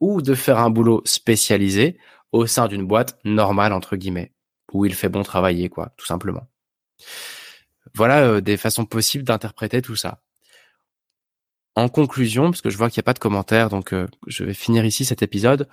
ou 0.00 0.22
de 0.22 0.34
faire 0.34 0.58
un 0.58 0.70
boulot 0.70 1.02
spécialisé 1.04 1.98
au 2.32 2.46
sein 2.46 2.68
d'une 2.68 2.86
boîte 2.86 3.18
normale 3.24 3.72
entre 3.72 3.96
guillemets 3.96 4.32
où 4.72 4.84
il 4.84 4.94
fait 4.94 5.08
bon 5.08 5.22
travailler 5.22 5.68
quoi, 5.68 5.92
tout 5.96 6.06
simplement. 6.06 6.46
Voilà 7.94 8.26
euh, 8.26 8.40
des 8.40 8.56
façons 8.56 8.84
possibles 8.84 9.24
d'interpréter 9.24 9.82
tout 9.82 9.96
ça. 9.96 10.20
En 11.74 11.88
conclusion, 11.88 12.50
parce 12.50 12.62
que 12.62 12.70
je 12.70 12.76
vois 12.78 12.88
qu'il 12.88 12.98
n'y 13.00 13.04
a 13.04 13.08
pas 13.10 13.12
de 13.12 13.18
commentaires, 13.18 13.68
donc 13.68 13.92
euh, 13.92 14.06
je 14.26 14.44
vais 14.44 14.54
finir 14.54 14.84
ici 14.84 15.04
cet 15.04 15.22
épisode. 15.22 15.68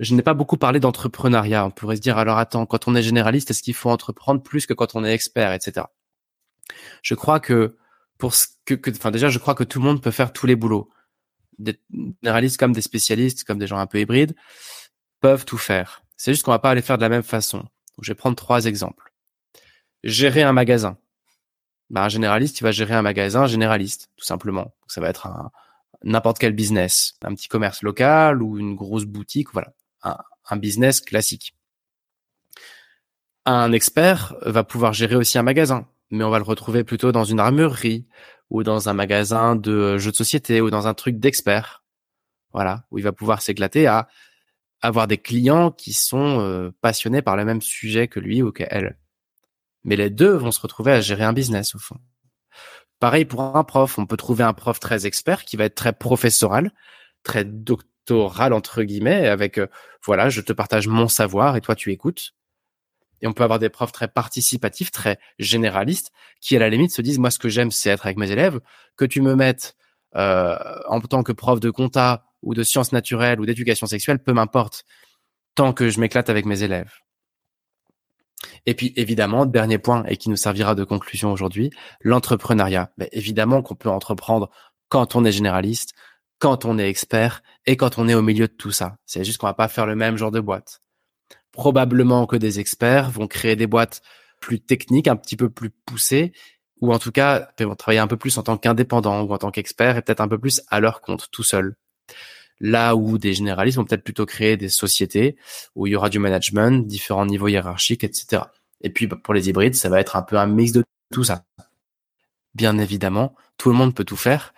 Je 0.00 0.14
n'ai 0.14 0.22
pas 0.22 0.34
beaucoup 0.34 0.56
parlé 0.56 0.80
d'entrepreneuriat. 0.80 1.64
On 1.66 1.70
pourrait 1.70 1.96
se 1.96 2.00
dire 2.00 2.18
alors 2.18 2.38
attends, 2.38 2.66
quand 2.66 2.88
on 2.88 2.94
est 2.94 3.02
généraliste, 3.02 3.50
est-ce 3.50 3.62
qu'il 3.62 3.74
faut 3.74 3.90
entreprendre 3.90 4.42
plus 4.42 4.66
que 4.66 4.74
quand 4.74 4.94
on 4.94 5.04
est 5.04 5.12
expert, 5.12 5.52
etc. 5.52 5.86
Je 7.02 7.14
crois 7.14 7.40
que 7.40 7.76
pour 8.18 8.34
ce 8.34 8.46
que, 8.64 8.74
enfin 8.90 9.10
déjà, 9.10 9.28
je 9.28 9.38
crois 9.38 9.54
que 9.54 9.64
tout 9.64 9.78
le 9.78 9.84
monde 9.84 10.02
peut 10.02 10.10
faire 10.10 10.32
tous 10.32 10.46
les 10.46 10.56
boulots 10.56 10.90
des 11.58 11.80
généralistes 12.22 12.58
comme 12.58 12.72
des 12.72 12.82
spécialistes, 12.82 13.44
comme 13.44 13.58
des 13.58 13.66
gens 13.66 13.78
un 13.78 13.86
peu 13.86 14.00
hybrides, 14.00 14.34
peuvent 15.20 15.44
tout 15.44 15.58
faire. 15.58 16.02
C'est 16.16 16.32
juste 16.32 16.44
qu'on 16.44 16.50
va 16.50 16.58
pas 16.58 16.70
aller 16.70 16.82
faire 16.82 16.98
de 16.98 17.02
la 17.02 17.08
même 17.08 17.22
façon. 17.22 17.64
je 18.00 18.10
vais 18.10 18.14
prendre 18.14 18.36
trois 18.36 18.66
exemples. 18.66 19.12
Gérer 20.04 20.42
un 20.42 20.52
magasin. 20.52 20.98
Bah, 21.90 22.04
un 22.04 22.08
généraliste, 22.08 22.60
il 22.60 22.64
va 22.64 22.72
gérer 22.72 22.94
un 22.94 23.02
magasin 23.02 23.46
généraliste, 23.46 24.10
tout 24.16 24.24
simplement. 24.24 24.74
ça 24.88 25.00
va 25.00 25.08
être 25.08 25.26
un, 25.26 25.50
n'importe 26.02 26.38
quel 26.38 26.52
business, 26.52 27.14
un 27.22 27.34
petit 27.34 27.48
commerce 27.48 27.82
local 27.82 28.42
ou 28.42 28.58
une 28.58 28.74
grosse 28.74 29.04
boutique, 29.04 29.52
voilà, 29.52 29.72
un, 30.02 30.16
un 30.48 30.56
business 30.56 31.00
classique. 31.00 31.54
Un 33.44 33.72
expert 33.72 34.34
va 34.42 34.64
pouvoir 34.64 34.92
gérer 34.92 35.14
aussi 35.14 35.38
un 35.38 35.42
magasin, 35.42 35.86
mais 36.10 36.24
on 36.24 36.30
va 36.30 36.38
le 36.38 36.44
retrouver 36.44 36.84
plutôt 36.84 37.12
dans 37.12 37.24
une 37.24 37.40
armurerie 37.40 38.06
ou 38.50 38.62
dans 38.62 38.88
un 38.88 38.92
magasin 38.92 39.56
de 39.56 39.98
jeux 39.98 40.12
de 40.12 40.16
société 40.16 40.60
ou 40.60 40.70
dans 40.70 40.86
un 40.86 40.94
truc 40.94 41.18
d'expert. 41.18 41.84
Voilà, 42.52 42.84
où 42.90 42.98
il 42.98 43.04
va 43.04 43.12
pouvoir 43.12 43.42
s'éclater 43.42 43.86
à 43.86 44.08
avoir 44.80 45.06
des 45.06 45.18
clients 45.18 45.70
qui 45.70 45.92
sont 45.92 46.40
euh, 46.40 46.70
passionnés 46.80 47.22
par 47.22 47.36
le 47.36 47.44
même 47.44 47.60
sujet 47.60 48.08
que 48.08 48.20
lui 48.20 48.42
ou 48.42 48.52
qu'elle. 48.52 48.98
Mais 49.84 49.96
les 49.96 50.10
deux 50.10 50.34
vont 50.34 50.52
se 50.52 50.60
retrouver 50.60 50.92
à 50.92 51.00
gérer 51.00 51.24
un 51.24 51.32
business 51.32 51.74
au 51.74 51.78
fond. 51.78 51.98
Pareil 52.98 53.24
pour 53.24 53.42
un 53.56 53.64
prof, 53.64 53.98
on 53.98 54.06
peut 54.06 54.16
trouver 54.16 54.44
un 54.44 54.54
prof 54.54 54.80
très 54.80 55.06
expert 55.06 55.44
qui 55.44 55.56
va 55.56 55.64
être 55.64 55.74
très 55.74 55.92
professoral, 55.92 56.72
très 57.22 57.44
électoral 58.06 58.52
entre 58.52 58.82
guillemets, 58.82 59.28
avec 59.28 59.58
euh, 59.58 59.66
voilà, 60.04 60.28
je 60.28 60.40
te 60.40 60.52
partage 60.52 60.86
mon 60.86 61.08
savoir 61.08 61.56
et 61.56 61.60
toi 61.60 61.74
tu 61.74 61.92
écoutes. 61.92 62.35
Et 63.22 63.26
on 63.26 63.32
peut 63.32 63.44
avoir 63.44 63.58
des 63.58 63.68
profs 63.68 63.92
très 63.92 64.08
participatifs, 64.08 64.90
très 64.90 65.18
généralistes, 65.38 66.12
qui 66.40 66.56
à 66.56 66.58
la 66.58 66.68
limite 66.68 66.90
se 66.90 67.02
disent 67.02 67.18
moi 67.18 67.30
ce 67.30 67.38
que 67.38 67.48
j'aime 67.48 67.70
c'est 67.70 67.90
être 67.90 68.06
avec 68.06 68.18
mes 68.18 68.30
élèves, 68.30 68.60
que 68.96 69.04
tu 69.04 69.20
me 69.20 69.34
mettes 69.34 69.76
euh, 70.16 70.56
en 70.88 71.00
tant 71.00 71.22
que 71.22 71.32
prof 71.32 71.60
de 71.60 71.70
compta 71.70 72.24
ou 72.42 72.54
de 72.54 72.62
sciences 72.62 72.92
naturelles 72.92 73.40
ou 73.40 73.46
d'éducation 73.46 73.86
sexuelle, 73.86 74.18
peu 74.18 74.32
m'importe, 74.32 74.84
tant 75.54 75.72
que 75.72 75.90
je 75.90 76.00
m'éclate 76.00 76.30
avec 76.30 76.46
mes 76.46 76.62
élèves. 76.62 76.92
Et 78.66 78.74
puis 78.74 78.92
évidemment, 78.96 79.46
dernier 79.46 79.78
point 79.78 80.04
et 80.04 80.16
qui 80.16 80.28
nous 80.30 80.36
servira 80.36 80.74
de 80.74 80.84
conclusion 80.84 81.32
aujourd'hui, 81.32 81.70
l'entrepreneuriat. 82.00 82.92
Ben, 82.98 83.08
évidemment 83.12 83.62
qu'on 83.62 83.74
peut 83.74 83.88
entreprendre 83.88 84.50
quand 84.88 85.16
on 85.16 85.24
est 85.24 85.32
généraliste, 85.32 85.94
quand 86.38 86.64
on 86.64 86.78
est 86.78 86.88
expert 86.88 87.42
et 87.64 87.76
quand 87.76 87.98
on 87.98 88.08
est 88.08 88.14
au 88.14 88.22
milieu 88.22 88.46
de 88.46 88.52
tout 88.52 88.72
ça. 88.72 88.96
C'est 89.06 89.24
juste 89.24 89.38
qu'on 89.38 89.46
va 89.46 89.54
pas 89.54 89.68
faire 89.68 89.86
le 89.86 89.96
même 89.96 90.16
genre 90.16 90.30
de 90.30 90.40
boîte. 90.40 90.80
Probablement 91.56 92.26
que 92.26 92.36
des 92.36 92.60
experts 92.60 93.10
vont 93.10 93.26
créer 93.26 93.56
des 93.56 93.66
boîtes 93.66 94.02
plus 94.40 94.60
techniques, 94.60 95.08
un 95.08 95.16
petit 95.16 95.36
peu 95.36 95.48
plus 95.48 95.70
poussées, 95.70 96.32
ou 96.82 96.92
en 96.92 96.98
tout 96.98 97.12
cas 97.12 97.48
vont 97.58 97.74
travailler 97.74 97.98
un 97.98 98.06
peu 98.06 98.18
plus 98.18 98.36
en 98.36 98.42
tant 98.42 98.58
qu'indépendant 98.58 99.22
ou 99.22 99.32
en 99.32 99.38
tant 99.38 99.50
qu'expert 99.50 99.96
et 99.96 100.02
peut-être 100.02 100.20
un 100.20 100.28
peu 100.28 100.38
plus 100.38 100.60
à 100.68 100.80
leur 100.80 101.00
compte, 101.00 101.30
tout 101.30 101.42
seul. 101.42 101.76
Là 102.60 102.94
où 102.94 103.16
des 103.16 103.32
généralistes 103.32 103.78
vont 103.78 103.86
peut-être 103.86 104.04
plutôt 104.04 104.26
créer 104.26 104.58
des 104.58 104.68
sociétés 104.68 105.36
où 105.74 105.86
il 105.86 105.94
y 105.94 105.96
aura 105.96 106.10
du 106.10 106.18
management, 106.18 106.86
différents 106.86 107.24
niveaux 107.24 107.48
hiérarchiques, 107.48 108.04
etc. 108.04 108.42
Et 108.82 108.90
puis 108.90 109.08
pour 109.08 109.32
les 109.32 109.48
hybrides, 109.48 109.74
ça 109.74 109.88
va 109.88 109.98
être 109.98 110.14
un 110.14 110.22
peu 110.22 110.36
un 110.36 110.46
mix 110.46 110.72
de 110.72 110.84
tout 111.10 111.24
ça. 111.24 111.46
Bien 112.54 112.76
évidemment, 112.76 113.34
tout 113.56 113.70
le 113.70 113.76
monde 113.76 113.94
peut 113.94 114.04
tout 114.04 114.16
faire. 114.16 114.52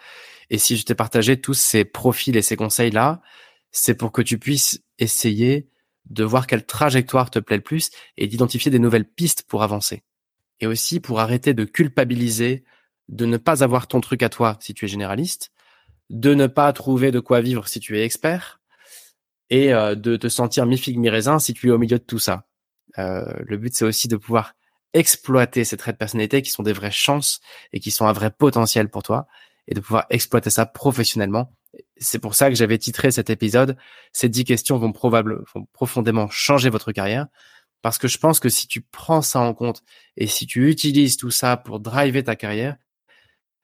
Et 0.51 0.59
si 0.59 0.77
je 0.77 0.85
t'ai 0.85 0.97
partagé 0.97 1.41
tous 1.41 1.55
ces 1.55 1.85
profils 1.85 2.37
et 2.37 2.43
ces 2.43 2.57
conseils-là, 2.57 3.23
c'est 3.71 3.95
pour 3.95 4.11
que 4.11 4.23
tu 4.23 4.39
puisses 4.39 4.83
essayer 4.99 5.69
de 6.11 6.25
voir 6.25 6.47
quelle 6.47 6.65
trajectoire 6.65 7.31
te 7.31 7.39
plaît 7.39 7.57
le 7.57 7.63
plus 7.63 7.91
et 8.17 8.27
d'identifier 8.27 8.71
des 8.71 8.79
nouvelles 8.79 9.09
pistes 9.09 9.45
pour 9.49 9.63
avancer. 9.63 10.03
Et 10.61 10.67
aussi 10.67 11.01
pour 11.01 11.21
arrêter 11.21 11.55
de 11.55 11.65
culpabiliser, 11.65 12.65
de 13.09 13.27
ne 13.27 13.37
pas 13.37 13.63
avoir 13.63 13.87
ton 13.87 14.01
truc 14.01 14.23
à 14.23 14.29
toi 14.29 14.57
si 14.61 14.75
tu 14.75 14.85
es 14.85 14.89
généraliste, 14.89 15.53
de 16.11 16.35
ne 16.35 16.47
pas 16.47 16.73
trouver 16.73 17.11
de 17.11 17.21
quoi 17.21 17.41
vivre 17.41 17.69
si 17.69 17.81
tu 17.81 17.99
es 17.99 18.05
expert, 18.05 18.61
et 19.51 19.73
euh, 19.73 19.95
de 19.95 20.17
te 20.17 20.29
sentir 20.29 20.67
mi-figue, 20.67 20.99
mi-raisin 20.99 21.39
si 21.39 21.55
tu 21.55 21.69
es 21.69 21.71
au 21.71 21.79
milieu 21.79 21.99
de 21.99 22.05
tout 22.05 22.19
ça. 22.19 22.47
Euh, 22.99 23.25
le 23.41 23.57
but, 23.57 23.75
c'est 23.75 23.85
aussi 23.85 24.09
de 24.09 24.17
pouvoir 24.17 24.55
exploiter 24.95 25.65
ces 25.65 25.77
traits 25.77 25.97
de 25.97 25.99
personnalité 25.99 26.43
qui 26.43 26.51
sont 26.51 26.63
des 26.63 26.73
vraies 26.73 26.91
chances 26.91 27.41
et 27.73 27.81
qui 27.81 27.91
sont 27.91 28.07
un 28.07 28.13
vrai 28.13 28.31
potentiel 28.31 28.89
pour 28.89 29.03
toi 29.03 29.27
et 29.67 29.75
de 29.75 29.81
pouvoir 29.81 30.07
exploiter 30.11 30.51
ça 30.51 30.67
professionnellement. 30.67 31.55
C'est 31.97 32.19
pour 32.19 32.35
ça 32.35 32.49
que 32.49 32.57
j'avais 32.57 32.79
titré 32.79 33.11
cet 33.11 33.31
épisode 33.31 33.77
Ces 34.13 34.29
10 34.29 34.45
questions 34.45 34.79
vont 34.79 34.93
probablement, 34.93 35.43
vont 35.55 35.67
profondément 35.73 36.29
changer 36.29 36.71
votre 36.71 36.93
carrière. 36.93 37.27
Parce 37.83 37.99
que 37.99 38.09
je 38.09 38.19
pense 38.19 38.41
que 38.41 38.49
si 38.49 38.67
tu 38.67 38.81
prends 38.81 39.23
ça 39.23 39.41
en 39.41 39.55
compte 39.55 39.83
et 40.17 40.27
si 40.27 40.47
tu 40.47 40.69
utilises 40.69 41.17
tout 41.17 41.31
ça 41.31 41.57
pour 41.57 41.81
driver 41.81 42.25
ta 42.25 42.37
carrière, 42.37 42.77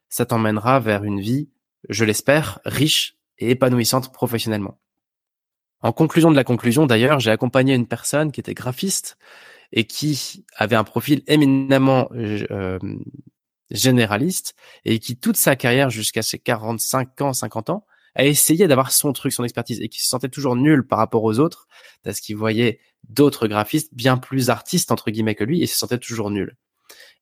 ça 0.09 0.25
t'emmènera 0.25 0.79
vers 0.79 1.03
une 1.03 1.21
vie, 1.21 1.51
je 1.89 2.05
l'espère, 2.05 2.61
riche 2.65 3.17
et 3.39 3.51
épanouissante 3.51 4.13
professionnellement. 4.13 4.79
En 5.81 5.93
conclusion 5.93 6.31
de 6.31 6.37
la 6.37 6.45
conclusion, 6.45 6.87
d'ailleurs, 6.87 7.21
j'ai 7.21 7.31
accompagné 7.31 7.75
une 7.75 7.87
personne 7.87 8.33
qui 8.33 8.41
était 8.41 8.55
graphiste 8.55 9.19
et 9.73 9.85
qui 9.85 10.45
avait 10.57 10.77
un 10.77 10.85
profil 10.85 11.23
éminemment 11.27 12.09
euh, 12.15 12.79
généraliste 13.71 14.55
et 14.85 14.99
qui 14.99 15.17
toute 15.17 15.37
sa 15.37 15.57
carrière 15.57 15.91
jusqu'à 15.91 16.23
ses 16.23 16.39
45 16.39 17.21
ans, 17.21 17.33
50 17.33 17.71
ans, 17.71 17.85
a 18.15 18.25
essayé 18.25 18.69
d'avoir 18.69 18.93
son 18.93 19.13
truc, 19.13 19.33
son 19.33 19.45
expertise 19.45 19.81
et 19.81 19.89
qui 19.89 20.01
se 20.01 20.09
sentait 20.09 20.29
toujours 20.29 20.57
nul 20.57 20.87
par 20.87 20.99
rapport 20.99 21.25
aux 21.25 21.39
autres 21.39 21.67
parce 22.03 22.21
qu'il 22.21 22.37
voyait 22.37 22.81
d'autres 23.09 23.49
graphistes 23.49 23.93
bien 23.95 24.17
plus 24.17 24.51
artistes 24.51 24.93
entre 24.93 25.11
guillemets 25.11 25.35
que 25.35 25.45
lui 25.45 25.63
et 25.63 25.67
se 25.67 25.77
sentait 25.77 25.99
toujours 25.99 26.31
nul. 26.31 26.57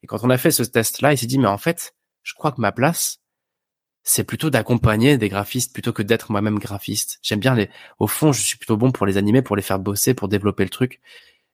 Et 0.02 0.06
quand 0.06 0.18
on 0.22 0.30
a 0.30 0.38
fait 0.38 0.50
ce 0.50 0.62
test-là, 0.62 1.12
il 1.12 1.18
s'est 1.18 1.26
dit 1.26 1.38
mais 1.38 1.48
en 1.48 1.58
fait, 1.58 1.94
je 2.22 2.34
crois 2.34 2.52
que 2.52 2.60
ma 2.60 2.72
place 2.72 3.18
c'est 4.04 4.24
plutôt 4.24 4.50
d'accompagner 4.50 5.16
des 5.16 5.28
graphistes 5.28 5.72
plutôt 5.72 5.92
que 5.92 6.02
d'être 6.02 6.32
moi-même 6.32 6.58
graphiste. 6.58 7.18
J'aime 7.22 7.40
bien 7.40 7.54
les 7.54 7.70
au 7.98 8.06
fond, 8.06 8.32
je 8.32 8.42
suis 8.42 8.58
plutôt 8.58 8.76
bon 8.76 8.90
pour 8.90 9.06
les 9.06 9.16
animer, 9.16 9.42
pour 9.42 9.56
les 9.56 9.62
faire 9.62 9.78
bosser, 9.78 10.14
pour 10.14 10.28
développer 10.28 10.64
le 10.64 10.70
truc. 10.70 11.00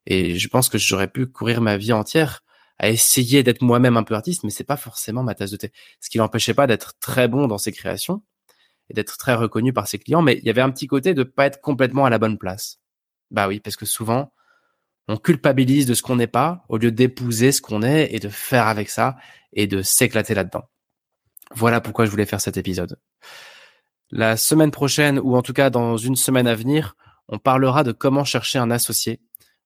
Et 0.07 0.39
je 0.39 0.49
pense 0.49 0.69
que 0.69 0.79
j'aurais 0.79 1.09
pu 1.09 1.27
courir 1.27 1.61
ma 1.61 1.77
vie 1.77 1.93
entière 1.93 2.43
à 2.79 2.89
essayer 2.89 3.43
d'être 3.43 3.63
moi-même 3.63 3.97
un 3.97 4.05
peu 4.05 4.15
artiste, 4.15 4.45
mais 4.45 4.51
c'est 4.51 4.65
pas 4.65 4.77
forcément 4.77 5.23
ma 5.23 5.35
tasse 5.35 5.51
de 5.51 5.57
thé. 5.57 5.73
Ce 6.01 6.09
qui 6.09 6.19
n'empêchait 6.19 6.55
pas 6.55 6.67
d'être 6.67 6.95
très 7.01 7.29
bon 7.29 7.49
dans 7.49 7.59
ses 7.59 7.73
créations 7.73 8.23
et 8.91 8.95
d'être 8.95 9.17
très 9.19 9.35
reconnu 9.35 9.73
par 9.73 9.87
ses 9.87 9.99
clients, 9.99 10.23
mais 10.23 10.39
il 10.39 10.45
y 10.45 10.51
avait 10.51 10.61
un 10.61 10.71
petit 10.71 10.87
côté 10.87 11.15
de 11.15 11.23
pas 11.23 11.47
être 11.47 11.61
complètement 11.61 12.05
à 12.05 12.11
la 12.11 12.19
bonne 12.19 12.39
place. 12.39 12.79
Bah 13.31 13.49
oui, 13.49 13.61
parce 13.61 13.77
que 13.77 13.87
souvent, 13.87 14.33
on 15.09 15.17
culpabilise 15.17 15.87
de 15.87 15.95
ce 15.95 16.03
qu'on 16.03 16.17
n'est 16.17 16.27
pas 16.27 16.65
au 16.69 16.79
lieu 16.79 16.91
d'épouser 16.91 17.53
ce 17.53 17.63
qu'on 17.63 17.83
est 17.83 18.09
et 18.13 18.19
de 18.19 18.29
faire 18.29 18.67
avec 18.67 18.91
ça 18.91 19.17
et 19.53 19.67
de 19.67 19.83
s'éclater 19.83 20.35
là-dedans. 20.35 20.65
Voilà 21.55 21.81
pourquoi 21.81 22.05
je 22.05 22.11
voulais 22.11 22.27
faire 22.27 22.41
cet 22.41 22.57
épisode. 22.57 22.99
La 24.11 24.37
semaine 24.37 24.71
prochaine, 24.71 25.19
ou 25.19 25.37
en 25.37 25.43
tout 25.43 25.53
cas 25.53 25.71
dans 25.71 25.97
une 25.97 26.17
semaine 26.17 26.47
à 26.47 26.55
venir, 26.55 26.97
on 27.29 27.39
parlera 27.39 27.85
de 27.85 27.93
comment 27.93 28.25
chercher 28.25 28.59
un 28.59 28.71
associé. 28.71 29.21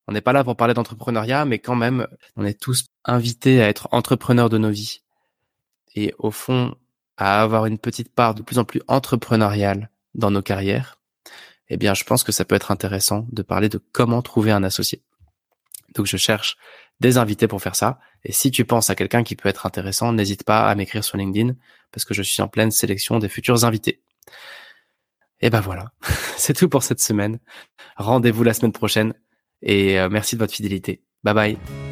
On 0.07 0.11
n'est 0.11 0.21
pas 0.21 0.33
là 0.33 0.43
pour 0.43 0.57
parler 0.57 0.73
d'entrepreneuriat, 0.73 1.45
mais 1.45 1.59
quand 1.59 1.75
même, 1.75 2.07
on 2.35 2.43
est 2.43 2.59
tous 2.59 2.87
invités 3.05 3.61
à 3.61 3.69
être 3.69 3.87
entrepreneurs 3.91 4.49
de 4.49 4.57
nos 4.57 4.69
vies. 4.69 5.01
Et 5.95 6.13
au 6.17 6.31
fond, 6.31 6.75
à 7.17 7.41
avoir 7.41 7.65
une 7.65 7.77
petite 7.77 8.13
part 8.13 8.35
de 8.35 8.41
plus 8.41 8.59
en 8.59 8.65
plus 8.65 8.81
entrepreneuriale 8.87 9.89
dans 10.15 10.31
nos 10.31 10.41
carrières, 10.41 10.99
eh 11.69 11.77
bien, 11.77 11.93
je 11.93 12.03
pense 12.03 12.23
que 12.23 12.31
ça 12.31 12.45
peut 12.45 12.55
être 12.55 12.71
intéressant 12.71 13.25
de 13.31 13.41
parler 13.41 13.69
de 13.69 13.81
comment 13.91 14.21
trouver 14.21 14.51
un 14.51 14.63
associé. 14.63 15.01
Donc, 15.95 16.05
je 16.05 16.17
cherche 16.17 16.57
des 16.99 17.17
invités 17.17 17.47
pour 17.47 17.61
faire 17.61 17.75
ça. 17.75 17.99
Et 18.23 18.31
si 18.31 18.51
tu 18.51 18.65
penses 18.65 18.89
à 18.89 18.95
quelqu'un 18.95 19.23
qui 19.23 19.35
peut 19.35 19.49
être 19.49 19.65
intéressant, 19.65 20.13
n'hésite 20.13 20.43
pas 20.43 20.69
à 20.69 20.75
m'écrire 20.75 21.03
sur 21.03 21.17
LinkedIn 21.17 21.55
parce 21.91 22.05
que 22.05 22.13
je 22.13 22.21
suis 22.21 22.41
en 22.41 22.47
pleine 22.47 22.71
sélection 22.71 23.19
des 23.19 23.29
futurs 23.29 23.65
invités. 23.65 24.01
Et 25.41 25.49
ben 25.49 25.59
voilà, 25.59 25.91
c'est 26.37 26.53
tout 26.53 26.69
pour 26.69 26.83
cette 26.83 27.01
semaine. 27.01 27.39
Rendez-vous 27.97 28.43
la 28.43 28.53
semaine 28.53 28.71
prochaine 28.71 29.13
et 29.61 29.99
euh, 29.99 30.09
merci 30.09 30.35
de 30.35 30.39
votre 30.39 30.53
fidélité. 30.53 31.03
Bye 31.23 31.33
bye. 31.33 31.82